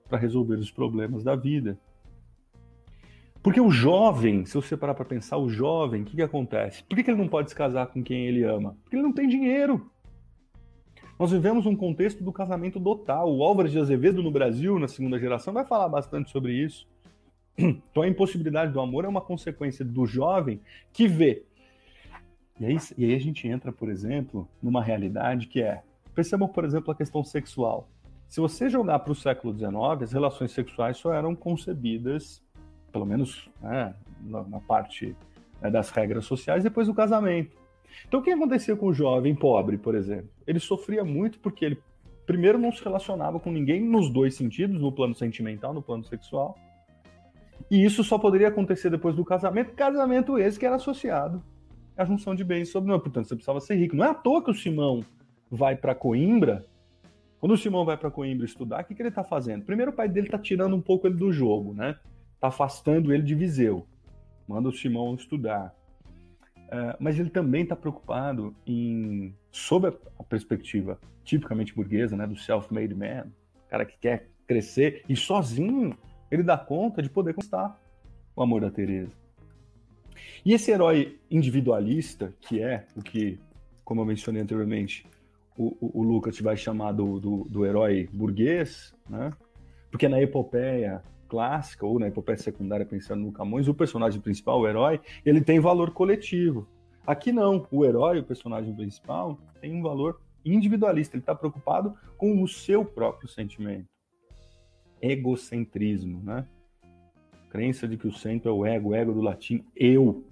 para 0.09 0.17
resolver 0.17 0.55
os 0.55 0.71
problemas 0.71 1.23
da 1.23 1.35
vida. 1.35 1.79
Porque 3.41 3.61
o 3.61 3.69
jovem, 3.69 4.45
se 4.45 4.55
você 4.55 4.75
parar 4.75 4.95
para 4.95 5.05
pensar, 5.05 5.37
o 5.37 5.49
jovem, 5.49 6.01
o 6.01 6.05
que, 6.05 6.15
que 6.15 6.21
acontece? 6.21 6.83
Por 6.83 6.95
que, 6.95 7.03
que 7.03 7.11
ele 7.11 7.21
não 7.21 7.27
pode 7.27 7.49
se 7.49 7.55
casar 7.55 7.87
com 7.87 8.03
quem 8.03 8.25
ele 8.25 8.43
ama? 8.43 8.75
Porque 8.83 8.95
ele 8.95 9.03
não 9.03 9.13
tem 9.13 9.27
dinheiro. 9.27 9.89
Nós 11.19 11.31
vivemos 11.31 11.65
um 11.65 11.75
contexto 11.75 12.23
do 12.23 12.33
casamento 12.33 12.79
dotal. 12.79 13.31
O 13.31 13.43
Álvares 13.43 13.71
de 13.71 13.79
Azevedo 13.79 14.23
no 14.23 14.31
Brasil, 14.31 14.79
na 14.79 14.87
segunda 14.87 15.19
geração, 15.19 15.53
vai 15.53 15.63
falar 15.63 15.87
bastante 15.87 16.31
sobre 16.31 16.53
isso. 16.53 16.87
Então 17.91 18.03
a 18.03 18.07
impossibilidade 18.07 18.71
do 18.71 18.79
amor 18.79 19.05
é 19.05 19.07
uma 19.07 19.21
consequência 19.21 19.85
do 19.85 20.05
jovem 20.05 20.59
que 20.91 21.07
vê. 21.07 21.43
E 22.59 22.65
aí, 22.65 22.77
e 22.97 23.05
aí 23.05 23.13
a 23.13 23.19
gente 23.19 23.47
entra, 23.47 23.71
por 23.71 23.89
exemplo, 23.89 24.47
numa 24.61 24.81
realidade 24.81 25.47
que 25.47 25.61
é. 25.61 25.83
Percebam, 26.13 26.47
por 26.47 26.63
exemplo, 26.63 26.91
a 26.91 26.95
questão 26.95 27.23
sexual. 27.23 27.89
Se 28.29 28.39
você 28.39 28.69
jogar 28.69 28.99
para 28.99 29.11
o 29.11 29.15
século 29.15 29.53
XIX, 29.53 30.03
as 30.03 30.13
relações 30.13 30.51
sexuais 30.51 30.97
só 30.97 31.13
eram 31.13 31.35
concebidas, 31.35 32.41
pelo 32.91 33.05
menos 33.05 33.49
né, 33.61 33.93
na, 34.21 34.43
na, 34.43 34.59
parte 34.59 35.15
né, 35.61 35.69
das 35.69 35.89
regras 35.89 36.25
sociais, 36.25 36.63
depois 36.63 36.87
do 36.87 36.93
casamento. 36.93 37.57
Então, 38.07 38.19
o 38.19 38.23
que 38.23 38.31
acontecia 38.31 38.75
com 38.75 38.87
o 38.87 38.93
jovem 38.93 39.35
pobre, 39.35 39.77
por 39.77 39.95
exemplo? 39.95 40.29
Ele 40.47 40.59
sofria 40.59 41.03
muito 41.03 41.39
porque 41.39 41.65
ele, 41.65 41.77
primeiro, 42.25 42.57
não 42.57 42.71
se 42.71 42.83
relacionava 42.83 43.39
com 43.39 43.51
ninguém 43.51 43.81
nos 43.81 44.09
dois 44.09 44.35
sentidos, 44.35 44.79
no 44.79 44.91
plano 44.91 45.13
sentimental, 45.13 45.73
no 45.73 45.81
plano 45.81 46.03
sexual. 46.05 46.57
E 47.69 47.83
isso 47.83 48.03
só 48.03 48.17
poderia 48.17 48.47
acontecer 48.47 48.89
depois 48.89 49.15
do 49.15 49.25
casamento, 49.25 49.73
casamento 49.73 50.37
esse 50.37 50.59
que 50.59 50.65
era 50.65 50.75
associado 50.75 51.43
à 51.97 52.05
junção 52.05 52.35
de 52.35 52.43
bens 52.43 52.69
sobre 52.69 52.91
não. 52.91 52.99
Portanto, 52.99 53.27
você 53.27 53.35
precisava 53.35 53.59
ser 53.59 53.75
rico. 53.75 53.95
Não 53.95 54.05
é 54.05 54.09
à 54.09 54.13
toa 54.13 54.43
que 54.43 54.51
o 54.51 54.53
Simão 54.53 55.03
vai 55.49 55.75
para 55.75 55.95
Coimbra. 55.95 56.65
Quando 57.39 57.53
o 57.53 57.57
Simão 57.57 57.85
vai 57.85 57.97
para 57.97 58.11
Coimbra 58.11 58.45
estudar, 58.45 58.83
o 58.83 58.85
que, 58.85 58.95
que 58.95 59.01
ele 59.01 59.09
está 59.09 59.23
fazendo? 59.23 59.63
Primeiro, 59.63 59.91
o 59.91 59.93
pai 59.93 60.09
dele 60.09 60.27
está 60.27 60.37
tirando 60.37 60.75
um 60.75 60.81
pouco 60.81 61.07
ele 61.07 61.15
do 61.15 61.31
jogo, 61.31 61.73
né? 61.73 61.97
Está 62.35 62.47
afastando 62.47 63.13
ele 63.13 63.23
de 63.23 63.35
Viseu. 63.35 63.85
Manda 64.47 64.69
o 64.69 64.73
Simão 64.73 65.13
estudar. 65.15 65.73
Uh, 66.65 66.97
mas 66.99 67.19
ele 67.19 67.29
também 67.29 67.63
está 67.63 67.75
preocupado 67.75 68.55
em, 68.65 69.33
sob 69.51 69.87
a 69.87 70.23
perspectiva 70.23 70.99
tipicamente 71.23 71.75
burguesa, 71.75 72.17
né, 72.17 72.25
do 72.25 72.35
self-made 72.35 72.93
man, 72.93 73.27
cara 73.69 73.85
que 73.85 73.97
quer 73.99 74.29
crescer 74.47 75.03
e 75.07 75.15
sozinho 75.15 75.95
ele 76.35 76.43
dá 76.43 76.57
conta 76.57 77.01
de 77.01 77.09
poder 77.09 77.33
conquistar 77.33 77.79
o 78.35 78.43
amor 78.43 78.61
da 78.61 78.69
Teresa. 78.69 79.11
E 80.45 80.53
esse 80.53 80.71
herói 80.71 81.19
individualista, 81.29 82.33
que 82.39 82.61
é 82.61 82.85
o 82.95 83.01
que, 83.01 83.39
como 83.83 84.01
eu 84.01 84.05
mencionei 84.05 84.41
anteriormente, 84.41 85.07
o, 85.57 85.75
o, 85.79 86.01
o 86.01 86.03
Lucas 86.03 86.39
vai 86.39 86.55
chamar 86.57 86.91
do, 86.91 87.19
do, 87.19 87.43
do, 87.49 87.65
herói 87.65 88.09
burguês, 88.11 88.93
né? 89.09 89.31
Porque 89.89 90.07
na 90.07 90.21
epopeia 90.21 91.01
clássica, 91.27 91.85
ou 91.85 91.97
na 91.97 92.07
epopeia 92.07 92.37
secundária, 92.37 92.85
pensando 92.85 93.23
no 93.23 93.31
Camões, 93.31 93.67
o 93.67 93.73
personagem 93.73 94.21
principal, 94.21 94.59
o 94.59 94.67
herói, 94.67 94.99
ele 95.25 95.41
tem 95.41 95.59
valor 95.59 95.91
coletivo. 95.91 96.67
Aqui 97.07 97.31
não, 97.31 97.65
o 97.71 97.85
herói, 97.85 98.19
o 98.19 98.23
personagem 98.23 98.73
principal, 98.75 99.39
tem 99.61 99.73
um 99.73 99.81
valor 99.81 100.19
individualista, 100.43 101.15
ele 101.15 101.23
está 101.23 101.33
preocupado 101.33 101.95
com 102.17 102.43
o 102.43 102.47
seu 102.47 102.83
próprio 102.85 103.27
sentimento 103.27 103.94
egocentrismo, 105.11 106.21
né? 106.23 106.45
Crença 107.49 107.87
de 107.87 107.97
que 107.97 108.07
o 108.07 108.11
centro 108.11 108.49
é 108.49 108.53
o 108.53 108.65
ego, 108.65 108.89
o 108.89 108.95
ego 108.95 109.13
do 109.13 109.21
latim 109.21 109.63
eu. 109.75 110.25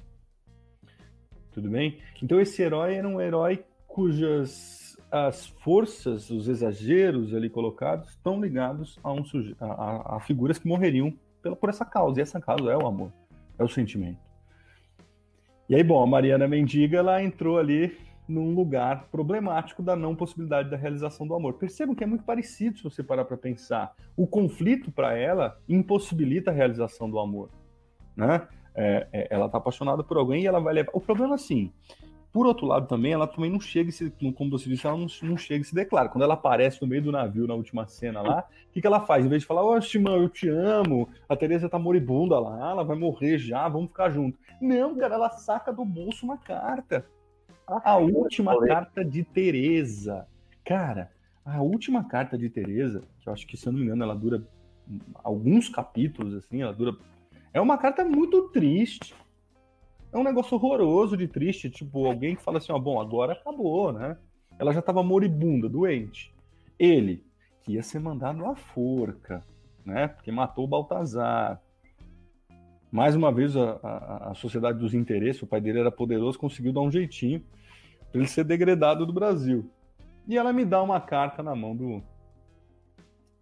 Tudo 1.51 1.69
bem? 1.69 1.99
Então 2.21 2.39
esse 2.39 2.61
herói 2.61 2.95
era 2.95 3.07
um 3.07 3.21
herói 3.21 3.63
cujas 3.87 4.97
as 5.11 5.45
forças, 5.45 6.31
os 6.31 6.47
exageros 6.47 7.35
ali 7.35 7.47
colocados 7.47 8.09
estão 8.09 8.41
ligados 8.41 8.99
a, 9.03 9.13
um 9.13 9.23
a, 9.59 9.65
a, 9.65 10.17
a 10.17 10.19
figuras 10.19 10.57
que 10.57 10.67
morreriam 10.67 11.13
pela, 11.39 11.55
por 11.55 11.69
essa 11.69 11.85
causa. 11.85 12.19
E 12.19 12.23
essa 12.23 12.41
causa 12.41 12.71
é 12.71 12.75
o 12.75 12.87
amor, 12.87 13.13
é 13.59 13.63
o 13.63 13.69
sentimento. 13.69 14.17
E 15.69 15.75
aí, 15.75 15.83
bom, 15.83 16.01
a 16.01 16.07
Mariana 16.07 16.47
Mendiga, 16.47 16.97
ela 16.97 17.23
entrou 17.23 17.59
ali 17.59 17.95
num 18.27 18.53
lugar 18.53 19.07
problemático 19.11 19.81
da 19.83 19.95
não 19.95 20.15
possibilidade 20.15 20.69
da 20.69 20.77
realização 20.77 21.27
do 21.27 21.35
amor. 21.35 21.53
Percebam 21.53 21.95
que 21.95 22.03
é 22.03 22.07
muito 22.07 22.23
parecido 22.23 22.77
se 22.77 22.83
você 22.83 23.03
parar 23.03 23.25
para 23.25 23.37
pensar. 23.37 23.93
O 24.15 24.25
conflito 24.25 24.91
para 24.91 25.17
ela 25.17 25.57
impossibilita 25.67 26.51
a 26.51 26.53
realização 26.53 27.09
do 27.09 27.19
amor, 27.19 27.49
né? 28.15 28.47
É, 28.75 29.07
é, 29.13 29.27
ela 29.29 29.45
está 29.45 29.57
apaixonada 29.57 30.03
por 30.03 30.17
alguém 30.17 30.43
e 30.43 30.47
ela 30.47 30.59
vai 30.59 30.73
levar. 30.73 30.91
O 30.93 31.01
problema 31.01 31.33
é 31.33 31.35
assim. 31.35 31.71
Por 32.31 32.47
outro 32.47 32.65
lado, 32.65 32.87
também, 32.87 33.13
ela 33.13 33.27
também 33.27 33.51
não 33.51 33.59
chega 33.59 33.91
se, 33.91 34.11
como 34.35 34.49
você 34.49 34.67
disse, 34.67 34.87
ela 34.87 34.97
não, 34.97 35.05
não 35.21 35.37
chega 35.37 35.61
e 35.61 35.63
se 35.63 35.75
declara. 35.75 36.09
Quando 36.09 36.23
ela 36.23 36.33
aparece 36.33 36.81
no 36.81 36.87
meio 36.87 37.03
do 37.03 37.11
navio 37.11 37.45
na 37.45 37.53
última 37.53 37.85
cena 37.85 38.23
lá, 38.23 38.43
o 38.69 38.71
que, 38.73 38.81
que 38.81 38.87
ela 38.87 39.01
faz? 39.01 39.23
Em 39.23 39.29
vez 39.29 39.43
de 39.43 39.47
falar, 39.47 39.63
ô, 39.63 39.79
Timão, 39.79 40.15
eu 40.15 40.27
te 40.27 40.49
amo, 40.49 41.07
a 41.29 41.35
Teresa 41.35 41.69
tá 41.69 41.77
moribunda 41.77 42.39
lá, 42.39 42.71
ela 42.71 42.83
vai 42.83 42.97
morrer 42.97 43.37
já, 43.37 43.69
vamos 43.69 43.89
ficar 43.89 44.09
junto. 44.09 44.35
Não, 44.59 44.95
cara, 44.95 45.13
ela 45.13 45.29
saca 45.29 45.71
do 45.71 45.85
bolso 45.85 46.25
uma 46.25 46.35
carta. 46.35 47.05
A 47.67 47.97
última 47.97 48.59
carta 48.65 49.03
de 49.03 49.23
Teresa. 49.23 50.27
Cara, 50.65 51.11
a 51.45 51.61
última 51.61 52.03
carta 52.03 52.37
de 52.37 52.49
Teresa, 52.49 53.03
que 53.19 53.27
eu 53.27 53.33
acho 53.33 53.45
que, 53.47 53.57
se 53.57 53.67
eu 53.67 53.73
não 53.73 53.79
me 53.79 53.85
engano, 53.85 54.03
ela 54.03 54.15
dura 54.15 54.45
alguns 55.23 55.69
capítulos, 55.69 56.33
assim, 56.35 56.61
ela 56.61 56.73
dura. 56.73 56.95
É 57.53 57.61
uma 57.61 57.77
carta 57.77 58.03
muito 58.03 58.49
triste. 58.49 59.13
É 60.11 60.17
um 60.17 60.23
negócio 60.23 60.55
horroroso 60.55 61.17
de 61.17 61.27
triste, 61.27 61.69
tipo, 61.69 62.05
alguém 62.05 62.35
que 62.35 62.41
fala 62.41 62.57
assim, 62.57 62.71
ó, 62.71 62.79
bom, 62.79 62.99
agora 63.01 63.33
acabou, 63.33 63.91
né? 63.91 64.17
Ela 64.59 64.71
já 64.71 64.79
estava 64.79 65.01
moribunda, 65.01 65.67
doente. 65.67 66.33
Ele, 66.77 67.23
que 67.63 67.73
ia 67.73 67.83
ser 67.83 67.99
mandado 67.99 68.45
à 68.45 68.55
forca, 68.55 69.41
né? 69.85 70.07
Porque 70.07 70.31
matou 70.31 70.65
o 70.65 70.67
Baltazar. 70.67 71.61
Mais 72.93 73.15
uma 73.15 73.31
vez, 73.31 73.57
a, 73.57 73.79
a, 73.81 74.29
a 74.29 74.33
sociedade 74.35 74.77
dos 74.77 74.93
interesses, 74.93 75.41
o 75.41 75.47
pai 75.47 75.59
dele 75.59 75.79
era 75.79 75.91
poderoso, 75.91 76.37
conseguiu 76.37 76.71
dar 76.71 76.81
um 76.81 76.91
jeitinho 76.91 77.43
para 78.11 78.21
ele 78.21 78.27
ser 78.27 78.43
degradado 78.43 79.03
do 79.03 79.11
Brasil. 79.11 79.67
E 80.27 80.37
ela 80.37 80.53
me 80.53 80.63
dá 80.63 80.79
uma 80.79 81.01
carta 81.01 81.41
na 81.41 81.55
mão 81.55 81.75
do, 81.75 82.03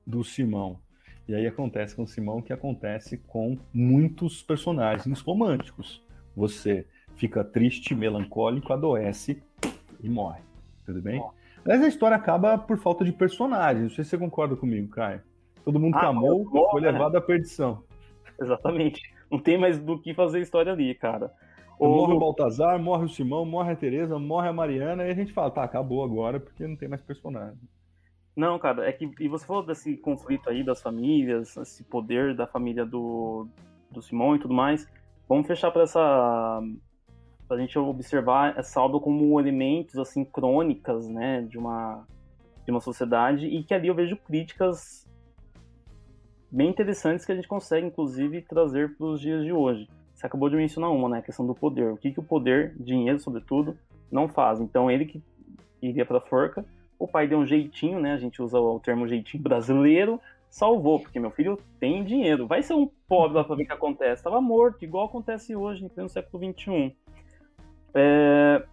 do 0.07 0.23
Simão. 0.23 0.79
E 1.27 1.35
aí 1.35 1.45
acontece 1.45 1.93
com 1.93 2.03
o 2.03 2.07
Simão 2.07 2.37
o 2.37 2.41
que 2.41 2.53
acontece 2.53 3.17
com 3.17 3.57
muitos 3.73 4.41
personagens 4.41 5.19
românticos. 5.19 6.01
Você 6.33 6.87
fica 7.17 7.43
triste, 7.43 7.93
melancólico, 7.93 8.71
adoece 8.71 9.43
e 10.01 10.07
morre. 10.07 10.39
Tudo 10.85 11.01
bem? 11.01 11.21
Mas 11.65 11.81
a 11.81 11.89
história 11.89 12.15
acaba 12.15 12.57
por 12.57 12.77
falta 12.77 13.03
de 13.03 13.11
personagens. 13.11 13.83
Não 13.83 13.89
sei 13.89 14.05
se 14.05 14.11
você 14.11 14.17
concorda 14.17 14.55
comigo, 14.55 14.87
Caio. 14.87 15.21
Todo 15.65 15.77
mundo 15.77 15.99
que 15.99 16.05
ah, 16.05 16.07
amou 16.07 16.49
foi 16.71 16.79
né? 16.79 16.89
levado 16.89 17.17
à 17.17 17.21
perdição. 17.21 17.83
Exatamente. 18.39 19.01
Não 19.31 19.39
tem 19.39 19.57
mais 19.57 19.79
do 19.79 19.97
que 19.97 20.13
fazer 20.13 20.41
história 20.41 20.73
ali, 20.73 20.93
cara. 20.93 21.31
morre 21.79 22.13
o 22.13 22.19
Baltazar, 22.19 22.77
morre 22.77 23.05
o 23.05 23.09
Simão, 23.09 23.45
morre 23.45 23.71
a 23.71 23.75
Tereza, 23.75 24.19
morre 24.19 24.49
a 24.49 24.53
Mariana, 24.53 25.07
e 25.07 25.11
a 25.11 25.15
gente 25.15 25.31
fala, 25.31 25.49
tá, 25.49 25.63
acabou 25.63 26.03
agora, 26.03 26.39
porque 26.39 26.67
não 26.67 26.75
tem 26.75 26.89
mais 26.89 27.01
personagem. 27.01 27.57
Não, 28.35 28.57
cara, 28.59 28.87
é 28.87 28.91
que 28.91 29.09
e 29.19 29.27
você 29.27 29.45
falou 29.45 29.65
desse 29.65 29.97
conflito 29.97 30.49
aí 30.49 30.63
das 30.63 30.81
famílias, 30.81 31.55
esse 31.57 31.83
poder 31.83 32.35
da 32.35 32.47
família 32.47 32.85
do, 32.85 33.47
do 33.89 34.01
Simão 34.01 34.35
e 34.35 34.39
tudo 34.39 34.53
mais. 34.53 34.87
Vamos 35.27 35.47
fechar 35.47 35.71
para 35.71 35.83
essa 35.83 36.61
pra 37.47 37.57
gente 37.57 37.77
observar 37.77 38.57
essa 38.57 38.81
obra 38.81 38.99
como 38.99 39.37
elementos 39.39 39.97
assim 39.97 40.23
crônicas, 40.23 41.09
né, 41.09 41.41
de 41.41 41.57
uma 41.57 42.05
de 42.63 42.71
uma 42.71 42.79
sociedade 42.79 43.47
e 43.47 43.63
que 43.63 43.73
ali 43.73 43.89
eu 43.89 43.95
vejo 43.95 44.15
críticas 44.15 45.05
bem 46.51 46.69
interessantes 46.69 47.25
que 47.25 47.31
a 47.31 47.35
gente 47.35 47.47
consegue 47.47 47.87
inclusive 47.87 48.41
trazer 48.41 48.95
para 48.95 49.05
os 49.05 49.21
dias 49.21 49.43
de 49.43 49.53
hoje. 49.53 49.87
Você 50.13 50.25
acabou 50.27 50.49
de 50.49 50.55
mencionar 50.55 50.91
uma, 50.91 51.09
né, 51.09 51.19
a 51.19 51.21
questão 51.21 51.47
do 51.47 51.55
poder. 51.55 51.91
O 51.91 51.97
que 51.97 52.11
que 52.11 52.19
o 52.19 52.23
poder, 52.23 52.75
dinheiro 52.77 53.19
sobretudo, 53.19 53.77
não 54.11 54.27
faz? 54.27 54.59
Então 54.59 54.91
ele 54.91 55.05
que 55.05 55.23
iria 55.81 56.05
para 56.05 56.17
a 56.17 56.21
forca, 56.21 56.63
o 56.99 57.07
pai 57.07 57.27
deu 57.27 57.39
um 57.39 57.45
jeitinho, 57.45 57.99
né? 57.99 58.13
A 58.13 58.17
gente 58.17 58.41
usa 58.41 58.59
o 58.59 58.79
termo 58.79 59.07
jeitinho 59.07 59.41
brasileiro, 59.41 60.19
salvou, 60.47 60.99
porque 60.99 61.19
meu 61.19 61.31
filho 61.31 61.57
tem 61.79 62.03
dinheiro. 62.03 62.45
Vai 62.45 62.61
ser 62.61 62.75
um 62.75 62.87
pobre 63.07 63.37
lá 63.37 63.43
pra 63.43 63.55
ver 63.55 63.63
o 63.63 63.65
que 63.65 63.73
acontece. 63.73 64.19
Estava 64.19 64.39
morto, 64.39 64.83
igual 64.83 65.07
acontece 65.07 65.55
hoje, 65.55 65.89
no 65.97 66.09
século 66.09 66.53
XXI. 66.53 66.95
É... 67.95 68.63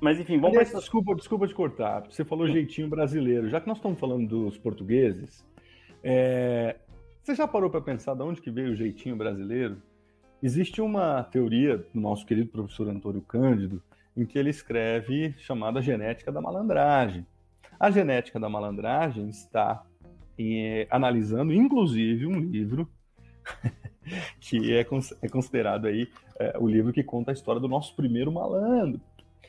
Mas 0.00 0.20
enfim, 0.20 0.38
vamos 0.38 0.56
Aliás, 0.56 0.72
desculpa, 0.72 1.14
desculpa 1.14 1.48
te 1.48 1.54
cortar. 1.54 2.04
Você 2.08 2.24
falou 2.24 2.46
jeitinho 2.46 2.88
brasileiro. 2.88 3.48
Já 3.48 3.60
que 3.60 3.66
nós 3.66 3.78
estamos 3.78 3.98
falando 3.98 4.28
dos 4.28 4.58
portugueses, 4.58 5.44
é... 6.04 6.76
você 7.22 7.34
já 7.34 7.48
parou 7.48 7.70
para 7.70 7.80
pensar 7.80 8.14
de 8.14 8.22
onde 8.22 8.40
que 8.40 8.50
veio 8.50 8.72
o 8.72 8.76
jeitinho 8.76 9.16
brasileiro? 9.16 9.82
Existe 10.42 10.82
uma 10.82 11.22
teoria 11.24 11.78
do 11.78 12.00
nosso 12.00 12.26
querido 12.26 12.50
professor 12.50 12.88
Antônio 12.88 13.22
Cândido, 13.22 13.82
em 14.14 14.26
que 14.26 14.38
ele 14.38 14.50
escreve 14.50 15.34
chamada 15.38 15.80
genética 15.80 16.30
da 16.30 16.40
malandragem. 16.40 17.26
A 17.80 17.90
genética 17.90 18.38
da 18.38 18.48
malandragem 18.48 19.28
está 19.28 19.84
em, 20.38 20.86
analisando, 20.90 21.52
inclusive, 21.52 22.26
um 22.26 22.38
livro 22.38 22.88
que 24.38 24.74
é, 24.74 24.80
é 25.22 25.28
considerado 25.28 25.86
aí 25.86 26.08
é, 26.38 26.56
o 26.58 26.68
livro 26.68 26.92
que 26.92 27.02
conta 27.02 27.30
a 27.30 27.34
história 27.34 27.60
do 27.60 27.68
nosso 27.68 27.96
primeiro 27.96 28.30
malandro. 28.30 29.00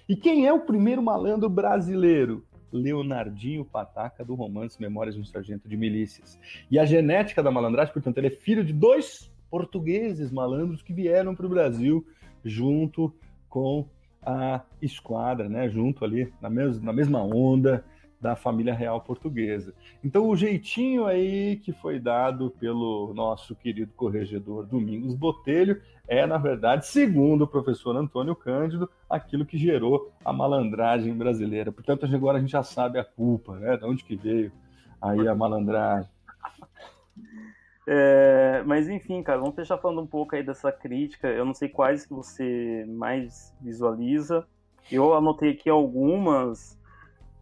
E 0.07 0.15
quem 0.15 0.47
é 0.47 0.53
o 0.53 0.61
primeiro 0.61 1.01
malandro 1.01 1.49
brasileiro? 1.49 2.45
Leonardinho 2.75 3.65
Pataca, 3.65 4.23
do 4.23 4.35
romance 4.35 4.79
Memórias 4.79 5.15
de 5.15 5.21
um 5.21 5.25
Sargento 5.25 5.67
de 5.67 5.75
Milícias. 5.77 6.39
E 6.69 6.77
a 6.77 6.85
genética 6.85 7.41
da 7.41 7.49
malandragem, 7.49 7.93
portanto, 7.93 8.17
ele 8.17 8.27
é 8.27 8.31
filho 8.31 8.63
de 8.63 8.73
dois 8.73 9.31
portugueses 9.49 10.31
malandros 10.31 10.81
que 10.81 10.93
vieram 10.93 11.33
para 11.33 11.45
o 11.45 11.49
Brasil 11.49 12.05
junto 12.43 13.13
com 13.49 13.87
a 14.21 14.61
esquadra, 14.81 15.47
né, 15.47 15.69
junto 15.69 16.03
ali 16.03 16.33
na, 16.41 16.49
mes 16.49 16.81
na 16.81 16.91
mesma 16.91 17.23
onda 17.23 17.85
da 18.19 18.35
família 18.35 18.73
real 18.73 19.01
portuguesa. 19.01 19.73
Então, 20.03 20.27
o 20.27 20.35
jeitinho 20.35 21.05
aí 21.05 21.57
que 21.57 21.71
foi 21.71 21.99
dado 21.99 22.49
pelo 22.59 23.13
nosso 23.13 23.55
querido 23.55 23.91
corregedor 23.95 24.65
Domingos 24.65 25.15
Botelho 25.15 25.81
é, 26.07 26.25
na 26.25 26.37
verdade, 26.37 26.85
segundo 26.85 27.43
o 27.43 27.47
professor 27.47 27.95
Antônio 27.95 28.35
Cândido, 28.35 28.89
aquilo 29.09 29.45
que 29.45 29.57
gerou 29.57 30.11
a 30.23 30.31
malandragem 30.31 31.15
brasileira. 31.15 31.71
Portanto, 31.71 32.05
agora 32.05 32.37
a 32.37 32.41
gente 32.41 32.51
já 32.51 32.63
sabe 32.63 32.99
a 32.99 33.03
culpa, 33.03 33.55
né? 33.57 33.75
De 33.77 33.85
onde 33.85 34.03
que 34.03 34.15
veio 34.15 34.51
aí 35.01 35.27
a 35.27 35.33
malandragem. 35.33 36.09
É, 37.87 38.63
mas 38.65 38.89
enfim, 38.89 39.21
cara, 39.21 39.39
vamos 39.39 39.55
fechar 39.55 39.77
falando 39.77 40.01
um 40.01 40.07
pouco 40.07 40.35
aí 40.35 40.43
dessa 40.43 40.71
crítica. 40.71 41.27
Eu 41.27 41.45
não 41.45 41.53
sei 41.53 41.69
quais 41.69 42.05
que 42.05 42.13
você 42.13 42.85
mais 42.87 43.55
visualiza. 43.61 44.45
Eu 44.91 45.13
anotei 45.15 45.51
aqui 45.51 45.69
algumas 45.69 46.79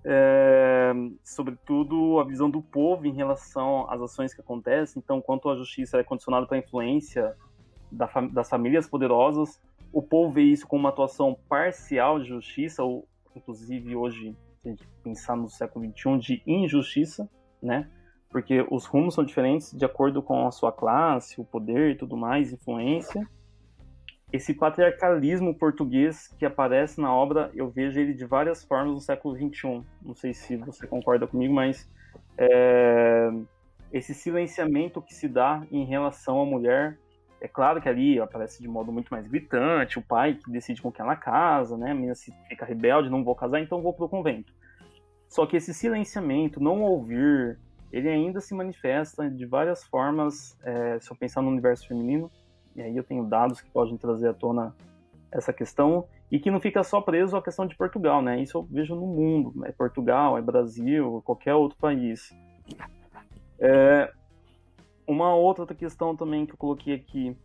é, 0.05 0.93
sobretudo 1.23 2.19
a 2.19 2.23
visão 2.23 2.49
do 2.49 2.61
povo 2.61 3.05
em 3.05 3.13
relação 3.13 3.89
às 3.89 4.01
ações 4.01 4.33
que 4.33 4.41
acontecem. 4.41 5.01
Então, 5.03 5.21
quanto 5.21 5.49
a 5.49 5.55
justiça 5.55 5.97
é 5.97 6.03
condicionada 6.03 6.45
pela 6.45 6.59
influência 6.59 7.35
da, 7.91 8.09
das 8.31 8.49
famílias 8.49 8.87
poderosas, 8.87 9.61
o 9.91 10.01
povo 10.01 10.31
vê 10.31 10.43
isso 10.43 10.67
como 10.67 10.81
uma 10.81 10.89
atuação 10.89 11.37
parcial 11.47 12.19
de 12.19 12.27
justiça, 12.27 12.83
ou 12.83 13.07
inclusive 13.35 13.95
hoje, 13.95 14.35
se 14.61 14.67
a 14.67 14.71
gente 14.71 14.87
pensar 15.03 15.35
no 15.35 15.49
século 15.49 15.85
XXI, 15.85 16.17
de 16.17 16.43
injustiça, 16.45 17.29
né? 17.61 17.89
Porque 18.29 18.65
os 18.71 18.85
rumos 18.85 19.13
são 19.13 19.23
diferentes 19.23 19.71
de 19.71 19.85
acordo 19.85 20.21
com 20.21 20.47
a 20.47 20.51
sua 20.51 20.71
classe, 20.71 21.39
o 21.39 21.45
poder 21.45 21.91
e 21.91 21.95
tudo 21.95 22.17
mais, 22.17 22.51
influência 22.51 23.27
esse 24.33 24.51
patriarcalismo 24.51 25.53
português 25.53 26.27
que 26.39 26.43
aparece 26.43 26.99
na 26.99 27.13
obra, 27.13 27.51
eu 27.53 27.69
vejo 27.69 27.99
ele 27.99 28.15
de 28.15 28.25
várias 28.25 28.63
formas 28.65 28.91
no 28.91 28.99
século 28.99 29.35
XXI. 29.35 29.83
Não 30.01 30.15
sei 30.15 30.33
se 30.33 30.57
você 30.57 30.87
concorda 30.87 31.27
comigo, 31.27 31.53
mas 31.53 31.87
é, 32.35 33.29
esse 33.91 34.11
silenciamento 34.15 34.99
que 35.03 35.13
se 35.13 35.27
dá 35.27 35.61
em 35.71 35.85
relação 35.85 36.41
à 36.41 36.45
mulher, 36.45 36.97
é 37.39 37.47
claro 37.47 37.79
que 37.79 37.87
ali 37.87 38.19
aparece 38.19 38.59
de 38.59 38.67
modo 38.67 38.91
muito 38.91 39.09
mais 39.09 39.27
gritante, 39.27 39.99
o 39.99 40.01
pai 40.01 40.33
que 40.33 40.49
decide 40.49 40.81
com 40.81 40.91
quem 40.91 41.05
ela 41.05 41.15
casa, 41.15 41.77
né? 41.77 41.91
A 41.91 41.93
menina 41.93 42.15
se 42.15 42.33
fica 42.49 42.65
rebelde, 42.65 43.11
não 43.11 43.23
vou 43.23 43.35
casar, 43.35 43.59
então 43.59 43.83
vou 43.83 43.93
pro 43.93 44.09
convento. 44.09 44.51
Só 45.29 45.45
que 45.45 45.57
esse 45.57 45.75
silenciamento, 45.75 46.59
não 46.59 46.81
ouvir, 46.81 47.59
ele 47.91 48.09
ainda 48.09 48.41
se 48.41 48.55
manifesta 48.55 49.29
de 49.29 49.45
várias 49.45 49.83
formas, 49.83 50.57
é, 50.63 50.99
se 50.99 51.11
eu 51.11 51.15
pensar 51.15 51.43
no 51.43 51.51
universo 51.51 51.87
feminino, 51.87 52.31
e 52.75 52.81
aí 52.81 52.95
eu 52.95 53.03
tenho 53.03 53.23
dados 53.23 53.61
que 53.61 53.69
podem 53.69 53.97
trazer 53.97 54.29
à 54.29 54.33
tona 54.33 54.75
essa 55.31 55.51
questão, 55.51 56.07
e 56.33 56.39
que 56.39 56.49
não 56.49 56.59
fica 56.59 56.83
só 56.83 56.99
preso 56.99 57.37
à 57.37 57.41
questão 57.43 57.67
de 57.67 57.75
Portugal, 57.75 58.19
né? 58.19 58.41
Isso 58.41 58.57
eu 58.57 58.63
vejo 58.63 58.95
no 58.95 59.05
mundo, 59.05 59.63
é 59.65 59.71
Portugal, 59.71 60.35
é 60.35 60.41
Brasil, 60.41 61.21
qualquer 61.23 61.53
outro 61.53 61.77
país. 61.77 62.35
É, 63.59 64.11
uma 65.07 65.35
outra 65.35 65.75
questão 65.75 66.15
também 66.15 66.43
que 66.43 66.53
eu 66.53 66.57
coloquei 66.57 66.95
aqui 66.95 67.37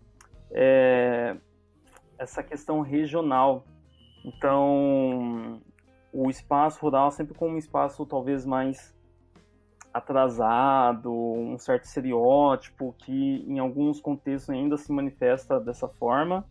é 0.50 1.36
essa 2.18 2.42
questão 2.42 2.80
regional. 2.80 3.62
Então, 4.24 5.60
o 6.10 6.30
espaço 6.30 6.80
rural 6.80 7.10
sempre 7.10 7.34
como 7.34 7.56
um 7.56 7.58
espaço 7.58 8.06
talvez 8.06 8.46
mais 8.46 8.97
atrasado, 9.92 11.12
um 11.12 11.58
certo 11.58 11.84
estereótipo 11.84 12.94
que 12.98 13.44
em 13.46 13.58
alguns 13.58 14.00
contextos 14.00 14.50
ainda 14.50 14.76
se 14.76 14.92
manifesta 14.92 15.58
dessa 15.58 15.88
forma. 15.88 16.44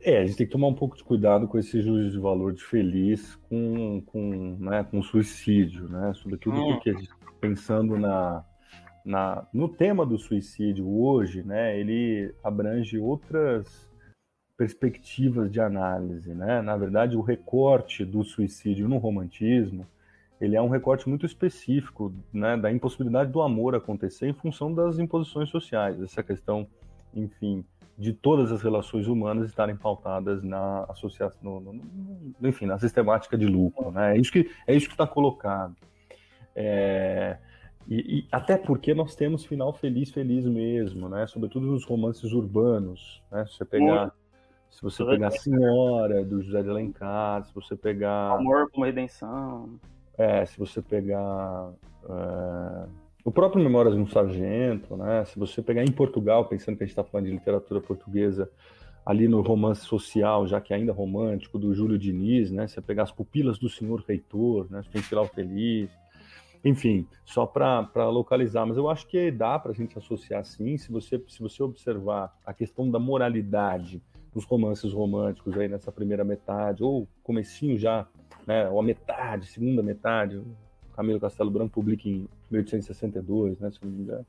É, 0.00 0.18
a 0.18 0.24
gente 0.24 0.36
tem 0.36 0.46
que 0.46 0.52
tomar 0.52 0.68
um 0.68 0.74
pouco 0.74 0.96
de 0.96 1.02
cuidado 1.02 1.48
com 1.48 1.58
esse 1.58 1.80
juízo 1.82 2.10
de 2.10 2.18
valor 2.18 2.52
de 2.52 2.62
feliz 2.62 3.34
com, 3.48 4.00
com, 4.02 4.56
né, 4.60 4.84
com 4.84 5.02
suicídio, 5.02 5.88
né? 5.88 6.12
Sobretudo 6.14 6.60
hum. 6.60 6.72
porque 6.74 6.94
pensando 7.40 7.98
na, 7.98 8.44
na, 9.04 9.46
no 9.52 9.68
tema 9.68 10.06
do 10.06 10.18
suicídio 10.18 10.88
hoje, 10.88 11.42
né, 11.42 11.78
ele 11.78 12.32
abrange 12.44 12.98
outras 12.98 13.90
perspectivas 14.56 15.50
de 15.50 15.60
análise, 15.60 16.34
né? 16.34 16.62
Na 16.62 16.76
verdade, 16.76 17.16
o 17.16 17.20
recorte 17.20 18.04
do 18.04 18.22
suicídio 18.22 18.88
no 18.88 18.98
romantismo 18.98 19.86
ele 20.40 20.56
é 20.56 20.62
um 20.62 20.68
recorte 20.68 21.08
muito 21.08 21.24
específico 21.24 22.12
né, 22.32 22.56
da 22.56 22.70
impossibilidade 22.70 23.30
do 23.30 23.40
amor 23.40 23.74
acontecer 23.74 24.28
em 24.28 24.34
função 24.34 24.72
das 24.72 24.98
imposições 24.98 25.48
sociais. 25.48 26.00
Essa 26.00 26.22
questão, 26.22 26.66
enfim, 27.14 27.64
de 27.96 28.12
todas 28.12 28.52
as 28.52 28.62
relações 28.62 29.06
humanas 29.06 29.48
estarem 29.48 29.74
pautadas 29.74 30.42
na 30.42 30.84
associação, 30.84 31.60
no, 31.60 31.72
no, 31.72 32.48
enfim, 32.48 32.66
na 32.66 32.78
sistemática 32.78 33.38
de 33.38 33.46
lucro. 33.46 33.90
Né? 33.90 34.16
É 34.16 34.20
isso 34.20 34.30
que 34.30 34.50
é 34.66 34.74
isso 34.74 34.86
que 34.86 34.94
está 34.94 35.06
colocado. 35.06 35.74
É, 36.54 37.38
e, 37.88 38.18
e, 38.18 38.28
até 38.30 38.58
porque 38.58 38.92
nós 38.92 39.14
temos 39.14 39.44
final 39.44 39.72
feliz, 39.72 40.10
feliz 40.10 40.44
mesmo, 40.44 41.08
né? 41.08 41.26
Sobretudo 41.26 41.66
nos 41.66 41.84
romances 41.84 42.32
urbanos, 42.32 43.22
né? 43.30 43.46
Se 43.46 43.56
você 43.58 43.64
pegar, 43.64 44.12
se 44.70 44.82
você 44.82 45.04
pegar 45.04 45.30
Senhora 45.30 46.24
do 46.24 46.42
José 46.42 46.62
de 46.62 46.68
Alencar, 46.68 47.44
se 47.44 47.54
você 47.54 47.76
pegar 47.76 48.32
Amor 48.32 48.70
como 48.72 48.84
redenção, 48.84 49.78
é, 50.18 50.44
se 50.46 50.58
você 50.58 50.80
pegar 50.80 51.72
é, 52.08 52.88
o 53.24 53.30
próprio 53.30 53.62
Memórias 53.62 53.94
de 53.94 54.00
um 54.00 54.06
Sargento, 54.06 54.96
né? 54.96 55.24
Se 55.24 55.38
você 55.38 55.60
pegar 55.60 55.82
em 55.82 55.90
Portugal, 55.90 56.44
pensando 56.46 56.76
que 56.76 56.84
a 56.84 56.86
gente 56.86 56.92
está 56.92 57.04
falando 57.04 57.26
de 57.26 57.32
literatura 57.32 57.80
portuguesa, 57.80 58.48
ali 59.04 59.28
no 59.28 59.40
romance 59.40 59.82
social, 59.82 60.46
já 60.46 60.60
que 60.60 60.72
ainda 60.72 60.92
romântico, 60.92 61.58
do 61.58 61.74
Júlio 61.74 61.98
Diniz, 61.98 62.50
né? 62.50 62.66
Você 62.66 62.80
pegar 62.80 63.02
as 63.04 63.12
pupilas 63.12 63.58
do 63.58 63.68
Senhor 63.68 64.02
Reitor, 64.06 64.66
né? 64.70 64.82
Tem 64.92 65.02
final 65.02 65.26
feliz. 65.26 65.90
Enfim, 66.64 67.06
só 67.24 67.46
para 67.46 68.08
localizar, 68.08 68.66
mas 68.66 68.76
eu 68.76 68.88
acho 68.88 69.06
que 69.06 69.30
dá 69.30 69.58
para 69.58 69.70
a 69.70 69.74
gente 69.74 69.96
associar 69.96 70.44
sim, 70.44 70.76
se 70.76 70.90
você, 70.90 71.22
se 71.28 71.40
você 71.40 71.62
observar 71.62 72.36
a 72.44 72.52
questão 72.52 72.90
da 72.90 72.98
moralidade 72.98 74.02
nos 74.34 74.44
romances 74.44 74.92
românticos 74.92 75.56
aí 75.56 75.68
nessa 75.68 75.92
primeira 75.92 76.24
metade, 76.24 76.82
ou 76.82 77.08
comecinho 77.22 77.78
já 77.78 78.06
né, 78.46 78.68
ou 78.68 78.80
a 78.80 78.82
metade, 78.82 79.46
segunda 79.46 79.82
metade, 79.82 80.42
Camilo 80.94 81.20
Castelo 81.20 81.50
Branco 81.50 81.74
publica 81.74 82.08
em 82.08 82.28
1862, 82.50 83.60
né, 83.60 83.70
se 83.70 83.84
não 83.84 83.90
me 83.90 84.02
engano. 84.02 84.26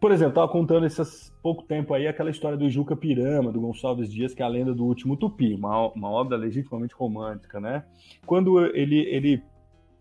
Por 0.00 0.12
exemplo, 0.12 0.30
estava 0.30 0.48
contando 0.48 0.86
esses 0.86 1.32
pouco 1.42 1.62
tempo 1.62 1.94
aí 1.94 2.06
aquela 2.06 2.30
história 2.30 2.56
do 2.56 2.68
Juca 2.68 2.94
Pirama, 2.94 3.50
do 3.50 3.60
Gonçalves 3.60 4.12
Dias, 4.12 4.34
que 4.34 4.42
é 4.42 4.44
a 4.44 4.48
lenda 4.48 4.74
do 4.74 4.84
último 4.84 5.16
tupi, 5.16 5.54
uma, 5.54 5.88
uma 5.92 6.10
obra 6.10 6.36
legitimamente 6.36 6.94
romântica, 6.94 7.58
né? 7.58 7.84
Quando 8.26 8.60
ele, 8.76 8.98
ele 9.08 9.42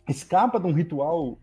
escapa 0.07 0.59
de 0.59 0.67
um 0.67 0.73
ritual 0.73 1.37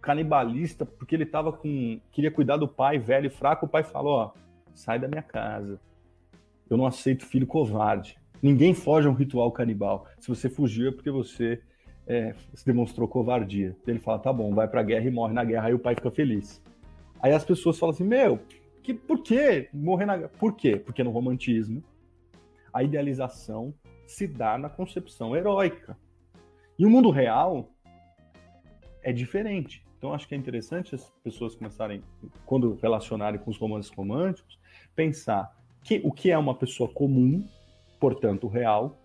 canibalista 0.00 0.86
porque 0.86 1.14
ele 1.14 1.26
tava 1.26 1.52
com 1.52 2.00
queria 2.10 2.30
cuidar 2.30 2.56
do 2.56 2.66
pai 2.66 2.98
velho 2.98 3.26
e 3.26 3.30
fraco, 3.30 3.66
o 3.66 3.68
pai 3.68 3.82
falou, 3.82 4.14
ó, 4.14 4.32
sai 4.74 4.98
da 4.98 5.08
minha 5.08 5.22
casa. 5.22 5.78
Eu 6.70 6.76
não 6.76 6.86
aceito 6.86 7.26
filho 7.26 7.46
covarde. 7.46 8.18
Ninguém 8.42 8.74
foge 8.74 9.06
a 9.06 9.10
um 9.10 9.14
ritual 9.14 9.50
canibal. 9.52 10.06
Se 10.18 10.28
você 10.28 10.48
fugiu 10.48 10.88
é 10.88 10.92
porque 10.92 11.10
você 11.10 11.60
é, 12.06 12.34
se 12.54 12.64
demonstrou 12.64 13.06
covardia. 13.06 13.76
Ele 13.86 13.98
fala, 13.98 14.18
tá 14.18 14.32
bom, 14.32 14.54
vai 14.54 14.66
pra 14.68 14.82
guerra 14.82 15.06
e 15.06 15.10
morre 15.10 15.34
na 15.34 15.44
guerra, 15.44 15.68
aí 15.68 15.74
o 15.74 15.78
pai 15.78 15.94
fica 15.94 16.10
feliz. 16.10 16.62
Aí 17.20 17.32
as 17.32 17.44
pessoas 17.44 17.78
falam 17.78 17.94
assim, 17.94 18.04
meu, 18.04 18.40
que, 18.82 18.94
por 18.94 19.22
que 19.22 19.68
morrer 19.72 20.06
na 20.06 20.16
guerra? 20.16 20.30
Por 20.38 20.56
quê? 20.56 20.76
Porque 20.76 21.04
no 21.04 21.10
romantismo, 21.10 21.82
a 22.72 22.82
idealização 22.82 23.74
se 24.06 24.26
dá 24.26 24.56
na 24.56 24.70
concepção 24.70 25.36
heróica. 25.36 25.96
E 26.78 26.86
o 26.86 26.90
mundo 26.90 27.10
real 27.10 27.70
é 29.02 29.12
diferente. 29.12 29.84
Então, 29.98 30.14
acho 30.14 30.26
que 30.26 30.34
é 30.34 30.38
interessante 30.38 30.94
as 30.94 31.10
pessoas 31.22 31.54
começarem, 31.54 32.02
quando 32.46 32.78
relacionarem 32.80 33.38
com 33.38 33.50
os 33.50 33.58
romances 33.58 33.90
românticos, 33.90 34.58
pensar 34.94 35.54
que, 35.82 36.00
o 36.04 36.12
que 36.12 36.30
é 36.30 36.38
uma 36.38 36.54
pessoa 36.54 36.88
comum, 36.88 37.46
portanto 37.98 38.46
real, 38.48 38.98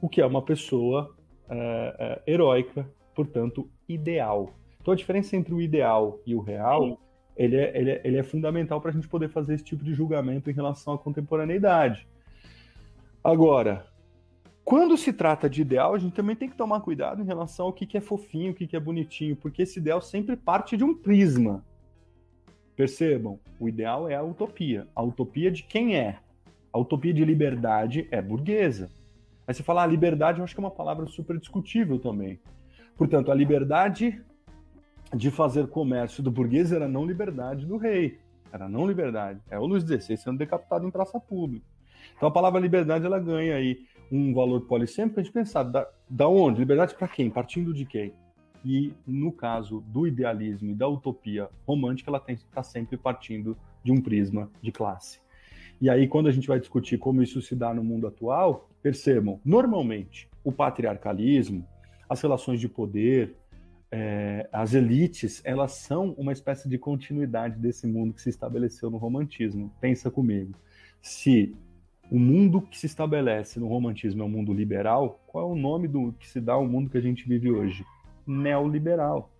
o 0.00 0.08
que 0.08 0.20
é 0.20 0.26
uma 0.26 0.42
pessoa 0.42 1.14
uh, 1.48 1.54
uh, 1.54 2.22
heróica, 2.26 2.88
portanto 3.14 3.68
ideal. 3.88 4.54
Então, 4.80 4.92
a 4.92 4.96
diferença 4.96 5.36
entre 5.36 5.52
o 5.52 5.60
ideal 5.60 6.18
e 6.24 6.34
o 6.34 6.40
real, 6.40 6.98
ele 7.36 7.56
é, 7.56 7.76
ele 7.78 7.90
é, 7.90 8.00
ele 8.04 8.16
é 8.16 8.22
fundamental 8.22 8.80
para 8.80 8.90
a 8.90 8.94
gente 8.94 9.08
poder 9.08 9.28
fazer 9.28 9.54
esse 9.54 9.64
tipo 9.64 9.84
de 9.84 9.92
julgamento 9.92 10.50
em 10.50 10.54
relação 10.54 10.94
à 10.94 10.98
contemporaneidade. 10.98 12.08
Agora, 13.22 13.86
quando 14.64 14.96
se 14.96 15.12
trata 15.12 15.50
de 15.50 15.60
ideal, 15.60 15.94
a 15.94 15.98
gente 15.98 16.14
também 16.14 16.36
tem 16.36 16.48
que 16.48 16.56
tomar 16.56 16.80
cuidado 16.80 17.20
em 17.20 17.26
relação 17.26 17.66
ao 17.66 17.72
que, 17.72 17.84
que 17.84 17.98
é 17.98 18.00
fofinho, 18.00 18.52
o 18.52 18.54
que, 18.54 18.66
que 18.66 18.76
é 18.76 18.80
bonitinho, 18.80 19.36
porque 19.36 19.62
esse 19.62 19.78
ideal 19.78 20.00
sempre 20.00 20.36
parte 20.36 20.76
de 20.76 20.84
um 20.84 20.94
prisma. 20.94 21.64
Percebam, 22.74 23.38
o 23.58 23.68
ideal 23.68 24.08
é 24.08 24.14
a 24.14 24.22
utopia. 24.22 24.88
A 24.94 25.02
utopia 25.02 25.50
de 25.50 25.62
quem 25.62 25.96
é? 25.96 26.18
A 26.72 26.78
utopia 26.78 27.12
de 27.12 27.24
liberdade 27.24 28.06
é 28.10 28.20
burguesa. 28.22 28.90
Aí 29.46 29.54
você 29.54 29.62
fala, 29.62 29.82
ah, 29.82 29.86
liberdade 29.86 30.38
eu 30.38 30.44
acho 30.44 30.54
que 30.54 30.60
é 30.60 30.64
uma 30.64 30.70
palavra 30.70 31.06
super 31.06 31.38
discutível 31.38 31.98
também. 31.98 32.40
Portanto, 32.96 33.32
a 33.32 33.34
liberdade 33.34 34.22
de 35.14 35.30
fazer 35.30 35.66
comércio 35.68 36.22
do 36.22 36.30
burguês 36.30 36.72
era 36.72 36.86
não 36.86 37.04
liberdade 37.04 37.66
do 37.66 37.76
rei. 37.76 38.18
Era 38.52 38.68
não 38.68 38.86
liberdade. 38.86 39.40
É 39.50 39.58
o 39.58 39.66
Luiz 39.66 39.84
XVI 39.84 40.16
sendo 40.16 40.38
decapitado 40.38 40.86
em 40.86 40.90
praça 40.90 41.18
pública. 41.18 41.66
Então 42.16 42.28
a 42.28 42.32
palavra 42.32 42.60
liberdade 42.60 43.04
ela 43.04 43.18
ganha 43.18 43.56
aí 43.56 43.86
um 44.10 44.34
valor 44.34 44.62
polissêmico, 44.62 45.20
a 45.20 45.22
gente 45.22 45.32
pensar 45.32 45.62
da, 45.62 45.88
da 46.08 46.28
onde? 46.28 46.58
Liberdade 46.58 46.94
para 46.94 47.08
quem? 47.08 47.30
Partindo 47.30 47.72
de 47.72 47.84
quem? 47.84 48.12
E 48.64 48.92
no 49.06 49.32
caso 49.32 49.80
do 49.86 50.06
idealismo 50.06 50.70
e 50.70 50.74
da 50.74 50.86
utopia 50.86 51.48
romântica, 51.66 52.10
ela 52.10 52.22
está 52.28 52.62
sempre 52.62 52.96
partindo 52.96 53.56
de 53.82 53.92
um 53.92 54.00
prisma 54.00 54.50
de 54.60 54.70
classe. 54.72 55.20
E 55.80 55.88
aí, 55.88 56.06
quando 56.06 56.28
a 56.28 56.32
gente 56.32 56.46
vai 56.46 56.60
discutir 56.60 56.98
como 56.98 57.22
isso 57.22 57.40
se 57.40 57.56
dá 57.56 57.72
no 57.72 57.82
mundo 57.82 58.06
atual, 58.06 58.68
percebam, 58.82 59.40
normalmente, 59.44 60.28
o 60.44 60.52
patriarcalismo, 60.52 61.66
as 62.08 62.20
relações 62.20 62.60
de 62.60 62.68
poder, 62.68 63.34
é, 63.90 64.48
as 64.52 64.74
elites, 64.74 65.40
elas 65.44 65.72
são 65.72 66.14
uma 66.18 66.32
espécie 66.32 66.68
de 66.68 66.76
continuidade 66.76 67.58
desse 67.58 67.86
mundo 67.86 68.12
que 68.12 68.20
se 68.20 68.28
estabeleceu 68.28 68.90
no 68.90 68.98
romantismo. 68.98 69.72
Pensa 69.80 70.10
comigo. 70.10 70.52
Se 71.00 71.56
o 72.10 72.18
mundo 72.18 72.60
que 72.60 72.78
se 72.78 72.86
estabelece 72.86 73.58
no 73.58 73.66
romantismo 73.66 74.22
é 74.22 74.26
um 74.26 74.30
mundo 74.30 74.52
liberal, 74.52 75.20
qual 75.26 75.48
é 75.48 75.52
o 75.52 75.56
nome 75.56 75.88
do 75.88 76.12
que 76.12 76.28
se 76.28 76.40
dá 76.40 76.52
ao 76.52 76.66
mundo 76.66 76.90
que 76.90 76.98
a 76.98 77.02
gente 77.02 77.26
vive 77.26 77.50
hoje? 77.50 77.84
Neoliberal. 78.26 79.30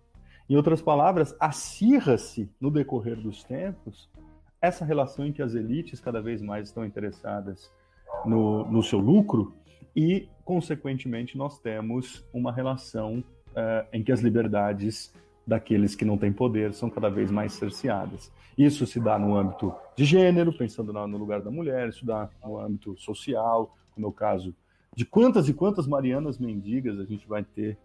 Em 0.49 0.55
outras 0.55 0.81
palavras, 0.81 1.35
acirra-se 1.39 2.49
no 2.59 2.71
decorrer 2.71 3.15
dos 3.15 3.43
tempos 3.43 4.09
essa 4.61 4.85
relação 4.85 5.25
em 5.25 5.33
que 5.33 5.41
as 5.41 5.55
elites 5.55 5.99
cada 5.99 6.21
vez 6.21 6.41
mais 6.41 6.67
estão 6.67 6.85
interessadas 6.85 7.71
no, 8.25 8.69
no 8.69 8.83
seu 8.83 8.99
lucro 8.99 9.55
e, 9.95 10.29
consequentemente, 10.45 11.37
nós 11.37 11.59
temos 11.59 12.25
uma 12.33 12.51
relação 12.51 13.23
uh, 13.49 13.87
em 13.91 14.03
que 14.03 14.11
as 14.11 14.21
liberdades 14.21 15.13
daqueles 15.45 15.95
que 15.95 16.05
não 16.05 16.17
têm 16.17 16.31
poder 16.31 16.73
são 16.73 16.89
cada 16.89 17.09
vez 17.09 17.31
mais 17.31 17.53
cerceadas. 17.53 18.31
Isso 18.57 18.85
se 18.85 18.99
dá 18.99 19.17
no 19.17 19.35
âmbito 19.35 19.73
de 19.95 20.05
gênero, 20.05 20.55
pensando 20.55 20.93
no 20.93 21.17
lugar 21.17 21.41
da 21.41 21.49
mulher, 21.49 21.89
isso 21.89 22.05
dá 22.05 22.29
no 22.43 22.59
âmbito 22.59 22.95
social, 22.97 23.75
como 23.93 24.05
é 24.05 24.09
o 24.09 24.13
caso 24.13 24.55
de 24.95 25.05
quantas 25.05 25.47
e 25.47 25.53
quantas 25.53 25.87
Marianas 25.87 26.37
mendigas 26.37 26.99
a 26.99 27.05
gente 27.05 27.27
vai 27.27 27.43
ter 27.43 27.77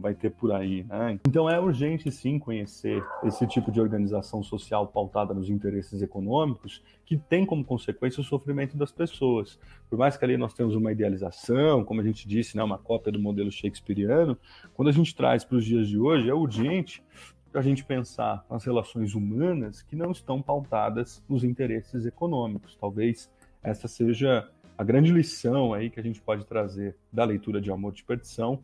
vai 0.00 0.14
ter 0.14 0.30
por 0.30 0.52
aí, 0.52 0.82
né? 0.84 1.20
Então 1.28 1.48
é 1.48 1.60
urgente 1.60 2.10
sim 2.10 2.38
conhecer 2.38 3.04
esse 3.22 3.46
tipo 3.46 3.70
de 3.70 3.80
organização 3.80 4.42
social 4.42 4.86
pautada 4.86 5.34
nos 5.34 5.48
interesses 5.50 6.02
econômicos, 6.02 6.82
que 7.04 7.16
tem 7.16 7.44
como 7.44 7.64
consequência 7.64 8.20
o 8.20 8.24
sofrimento 8.24 8.76
das 8.76 8.90
pessoas. 8.90 9.58
Por 9.88 9.98
mais 9.98 10.16
que 10.16 10.24
ali 10.24 10.36
nós 10.36 10.54
temos 10.54 10.74
uma 10.74 10.90
idealização, 10.90 11.84
como 11.84 12.00
a 12.00 12.04
gente 12.04 12.26
disse, 12.26 12.56
né, 12.56 12.62
uma 12.62 12.78
cópia 12.78 13.12
do 13.12 13.20
modelo 13.20 13.50
shakespeariano, 13.50 14.36
quando 14.74 14.88
a 14.88 14.92
gente 14.92 15.14
traz 15.14 15.44
para 15.44 15.56
os 15.56 15.64
dias 15.64 15.88
de 15.88 15.98
hoje, 15.98 16.28
é 16.28 16.34
urgente 16.34 17.02
para 17.52 17.60
a 17.60 17.64
gente 17.64 17.84
pensar 17.84 18.44
nas 18.48 18.64
relações 18.64 19.14
humanas 19.14 19.82
que 19.82 19.96
não 19.96 20.12
estão 20.12 20.40
pautadas 20.40 21.22
nos 21.28 21.42
interesses 21.42 22.06
econômicos. 22.06 22.76
Talvez 22.80 23.30
essa 23.62 23.88
seja 23.88 24.48
a 24.78 24.84
grande 24.84 25.12
lição 25.12 25.74
aí 25.74 25.90
que 25.90 26.00
a 26.00 26.02
gente 26.02 26.22
pode 26.22 26.46
trazer 26.46 26.96
da 27.12 27.24
leitura 27.24 27.60
de 27.60 27.70
Amor 27.70 27.92
de 27.92 28.02
Perdição 28.02 28.58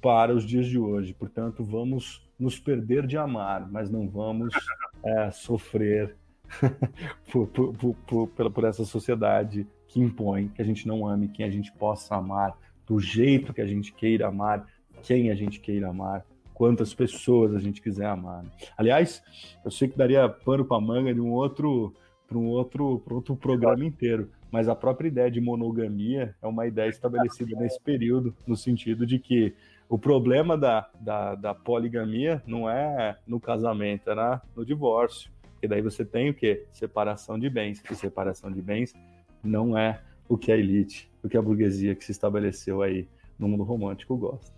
para 0.00 0.34
os 0.34 0.44
dias 0.44 0.66
de 0.66 0.78
hoje. 0.78 1.14
Portanto, 1.14 1.64
vamos 1.64 2.26
nos 2.38 2.58
perder 2.58 3.06
de 3.06 3.16
amar, 3.16 3.70
mas 3.70 3.90
não 3.90 4.08
vamos 4.08 4.54
é, 5.04 5.30
sofrer 5.30 6.16
por, 7.30 7.46
por, 7.48 7.94
por, 8.06 8.50
por, 8.50 8.64
essa 8.64 8.84
sociedade 8.84 9.66
que 9.86 10.00
impõe 10.00 10.48
que 10.48 10.62
a 10.62 10.64
gente 10.64 10.86
não 10.86 11.06
ame 11.06 11.28
quem 11.28 11.44
a 11.44 11.50
gente 11.50 11.72
possa 11.72 12.16
amar, 12.16 12.56
do 12.86 12.98
jeito 12.98 13.52
que 13.52 13.60
a 13.60 13.66
gente 13.66 13.92
queira 13.92 14.28
amar, 14.28 14.66
quem 15.02 15.30
a 15.30 15.34
gente 15.34 15.60
queira 15.60 15.88
amar, 15.88 16.24
quantas 16.54 16.92
pessoas 16.92 17.54
a 17.54 17.58
gente 17.58 17.80
quiser 17.80 18.06
amar. 18.06 18.44
Aliás, 18.76 19.22
eu 19.64 19.70
sei 19.70 19.88
que 19.88 19.96
daria 19.96 20.28
pano 20.28 20.64
para 20.64 20.80
manga 20.80 21.14
de 21.14 21.20
um 21.20 21.30
outro 21.30 21.94
para 22.26 22.38
um 22.38 22.46
outro, 22.46 23.02
outro 23.10 23.34
programa 23.34 23.84
inteiro, 23.84 24.30
mas 24.52 24.68
a 24.68 24.74
própria 24.76 25.08
ideia 25.08 25.28
de 25.28 25.40
monogamia 25.40 26.32
é 26.40 26.46
uma 26.46 26.64
ideia 26.64 26.88
estabelecida 26.88 27.58
nesse 27.58 27.80
período, 27.80 28.32
no 28.46 28.56
sentido 28.56 29.04
de 29.04 29.18
que 29.18 29.52
o 29.90 29.98
problema 29.98 30.56
da, 30.56 30.88
da, 31.00 31.34
da 31.34 31.52
poligamia 31.52 32.40
não 32.46 32.70
é 32.70 33.18
no 33.26 33.40
casamento, 33.40 34.08
é 34.08 34.40
no 34.54 34.64
divórcio. 34.64 35.32
E 35.60 35.66
daí 35.66 35.82
você 35.82 36.04
tem 36.04 36.30
o 36.30 36.34
quê? 36.34 36.64
Separação 36.70 37.36
de 37.36 37.50
bens. 37.50 37.82
E 37.90 37.94
separação 37.96 38.52
de 38.52 38.62
bens 38.62 38.94
não 39.42 39.76
é 39.76 40.00
o 40.28 40.38
que 40.38 40.52
a 40.52 40.56
elite, 40.56 41.10
o 41.24 41.28
que 41.28 41.36
a 41.36 41.42
burguesia 41.42 41.96
que 41.96 42.04
se 42.04 42.12
estabeleceu 42.12 42.82
aí 42.82 43.08
no 43.36 43.48
mundo 43.48 43.64
romântico 43.64 44.16
gosta. 44.16 44.54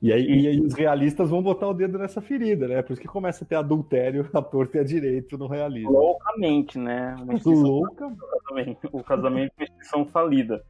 E 0.00 0.12
aí, 0.12 0.24
e 0.24 0.46
aí, 0.46 0.60
os 0.60 0.74
realistas 0.74 1.30
vão 1.30 1.42
botar 1.42 1.66
o 1.66 1.74
dedo 1.74 1.98
nessa 1.98 2.20
ferida, 2.20 2.68
né? 2.68 2.80
Por 2.80 2.92
isso 2.92 3.02
que 3.02 3.08
começa 3.08 3.42
a 3.42 3.46
ter 3.46 3.56
adultério 3.56 4.28
a 4.32 4.40
torto 4.40 4.76
e 4.76 4.80
a 4.80 4.84
direito 4.84 5.36
no 5.36 5.48
realismo. 5.48 5.90
Loucamente, 5.90 6.78
né? 6.78 7.16
Louca. 7.44 8.06
O 8.92 9.02
casamento 9.02 9.52
é 9.58 9.62
uma 9.62 9.64
instituição 9.64 10.06
falida. 10.06 10.64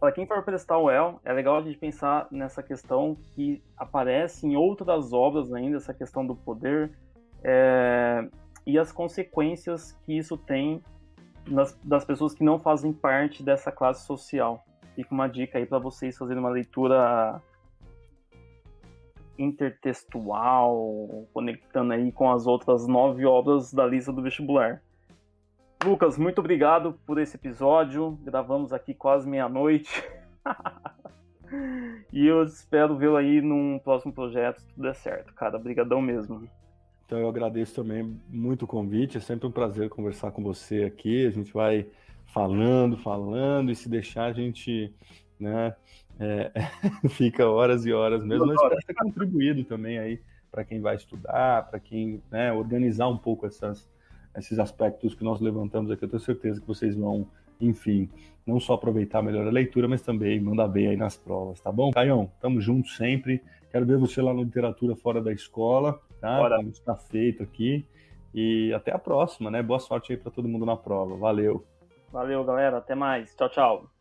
Para 0.00 0.12
quem 0.12 0.26
for 0.26 0.42
prestar 0.42 0.78
o 0.78 0.90
El, 0.90 1.20
é 1.22 1.30
legal 1.30 1.58
a 1.58 1.60
gente 1.60 1.76
pensar 1.76 2.26
nessa 2.30 2.62
questão 2.62 3.14
que 3.34 3.62
aparece 3.76 4.46
em 4.46 4.56
outras 4.56 5.12
obras 5.12 5.52
ainda, 5.52 5.76
essa 5.76 5.92
questão 5.92 6.26
do 6.26 6.34
poder 6.34 6.90
é, 7.44 8.26
e 8.66 8.78
as 8.78 8.90
consequências 8.90 9.92
que 10.06 10.16
isso 10.16 10.38
tem 10.38 10.82
nas, 11.46 11.78
das 11.84 12.02
pessoas 12.02 12.32
que 12.32 12.42
não 12.42 12.58
fazem 12.58 12.94
parte 12.94 13.42
dessa 13.42 13.70
classe 13.70 14.06
social. 14.06 14.64
Fica 14.94 15.14
uma 15.14 15.28
dica 15.28 15.58
aí 15.58 15.66
para 15.66 15.78
vocês 15.78 16.16
fazerem 16.16 16.40
uma 16.40 16.50
leitura 16.50 17.42
intertextual, 19.38 21.26
conectando 21.32 21.92
aí 21.92 22.10
com 22.10 22.30
as 22.30 22.46
outras 22.46 22.86
nove 22.86 23.26
obras 23.26 23.70
da 23.70 23.86
lista 23.86 24.10
do 24.10 24.22
vestibular. 24.22 24.82
Lucas, 25.84 26.18
muito 26.18 26.40
obrigado 26.40 26.98
por 27.06 27.18
esse 27.18 27.36
episódio. 27.36 28.18
Gravamos 28.22 28.72
aqui 28.72 28.92
quase 28.92 29.28
meia-noite. 29.28 30.04
e 32.12 32.26
eu 32.26 32.42
espero 32.44 32.96
vê-lo 32.96 33.16
aí 33.16 33.40
num 33.40 33.78
próximo 33.78 34.12
projeto, 34.12 34.60
se 34.60 34.66
tudo 34.68 34.82
der 34.82 34.94
certo, 34.94 35.32
cara. 35.32 35.56
Obrigadão 35.56 36.02
mesmo. 36.02 36.48
Então 37.06 37.18
eu 37.18 37.28
agradeço 37.28 37.74
também 37.74 38.20
muito 38.28 38.64
o 38.64 38.68
convite. 38.68 39.16
É 39.16 39.20
sempre 39.20 39.46
um 39.46 39.50
prazer 39.50 39.88
conversar 39.88 40.30
com 40.32 40.42
você 40.42 40.84
aqui. 40.84 41.26
A 41.26 41.30
gente 41.30 41.52
vai 41.52 41.86
falando, 42.26 42.96
falando, 42.96 43.70
e 43.70 43.74
se 43.74 43.88
deixar 43.88 44.26
a 44.26 44.32
gente 44.32 44.94
né, 45.38 45.74
é, 46.18 46.52
fica 47.08 47.48
horas 47.48 47.86
e 47.86 47.92
horas 47.92 48.24
mesmo, 48.24 48.46
mas 48.46 48.60
espero 48.60 48.80
ter 48.86 48.94
contribuído 48.94 49.64
também 49.64 49.98
aí 49.98 50.20
para 50.50 50.64
quem 50.64 50.80
vai 50.80 50.96
estudar, 50.96 51.68
para 51.70 51.80
quem 51.80 52.22
né, 52.30 52.52
organizar 52.52 53.08
um 53.08 53.16
pouco 53.16 53.46
essas, 53.46 53.88
esses 54.36 54.58
aspectos 54.58 55.14
que 55.14 55.24
nós 55.24 55.40
levantamos 55.40 55.90
aqui. 55.90 56.04
Eu 56.04 56.08
tenho 56.08 56.20
certeza 56.20 56.60
que 56.60 56.66
vocês 56.66 56.96
vão, 56.96 57.26
enfim, 57.60 58.08
não 58.46 58.60
só 58.60 58.74
aproveitar 58.74 59.22
melhor 59.22 59.46
a 59.46 59.50
leitura, 59.50 59.88
mas 59.88 60.02
também 60.02 60.40
mandar 60.40 60.68
bem 60.68 60.88
aí 60.88 60.96
nas 60.96 61.16
provas, 61.16 61.60
tá 61.60 61.70
bom? 61.70 61.90
Caião, 61.90 62.30
tamo 62.40 62.60
junto 62.60 62.88
sempre. 62.88 63.42
Quero 63.70 63.86
ver 63.86 63.98
você 63.98 64.20
lá 64.20 64.34
no 64.34 64.42
Literatura 64.42 64.96
Fora 64.96 65.22
da 65.22 65.32
Escola, 65.32 66.00
tá? 66.20 66.38
Bora. 66.38 66.56
Como 66.56 66.70
está 66.70 66.96
feito 66.96 67.42
aqui. 67.42 67.86
E 68.34 68.72
até 68.72 68.92
a 68.92 68.98
próxima, 68.98 69.50
né? 69.50 69.62
Boa 69.62 69.80
sorte 69.80 70.12
aí 70.12 70.18
para 70.18 70.30
todo 70.30 70.48
mundo 70.48 70.64
na 70.64 70.76
prova. 70.76 71.16
Valeu. 71.16 71.64
Valeu, 72.12 72.44
galera. 72.44 72.78
Até 72.78 72.94
mais. 72.94 73.34
Tchau, 73.34 73.48
tchau. 73.48 73.99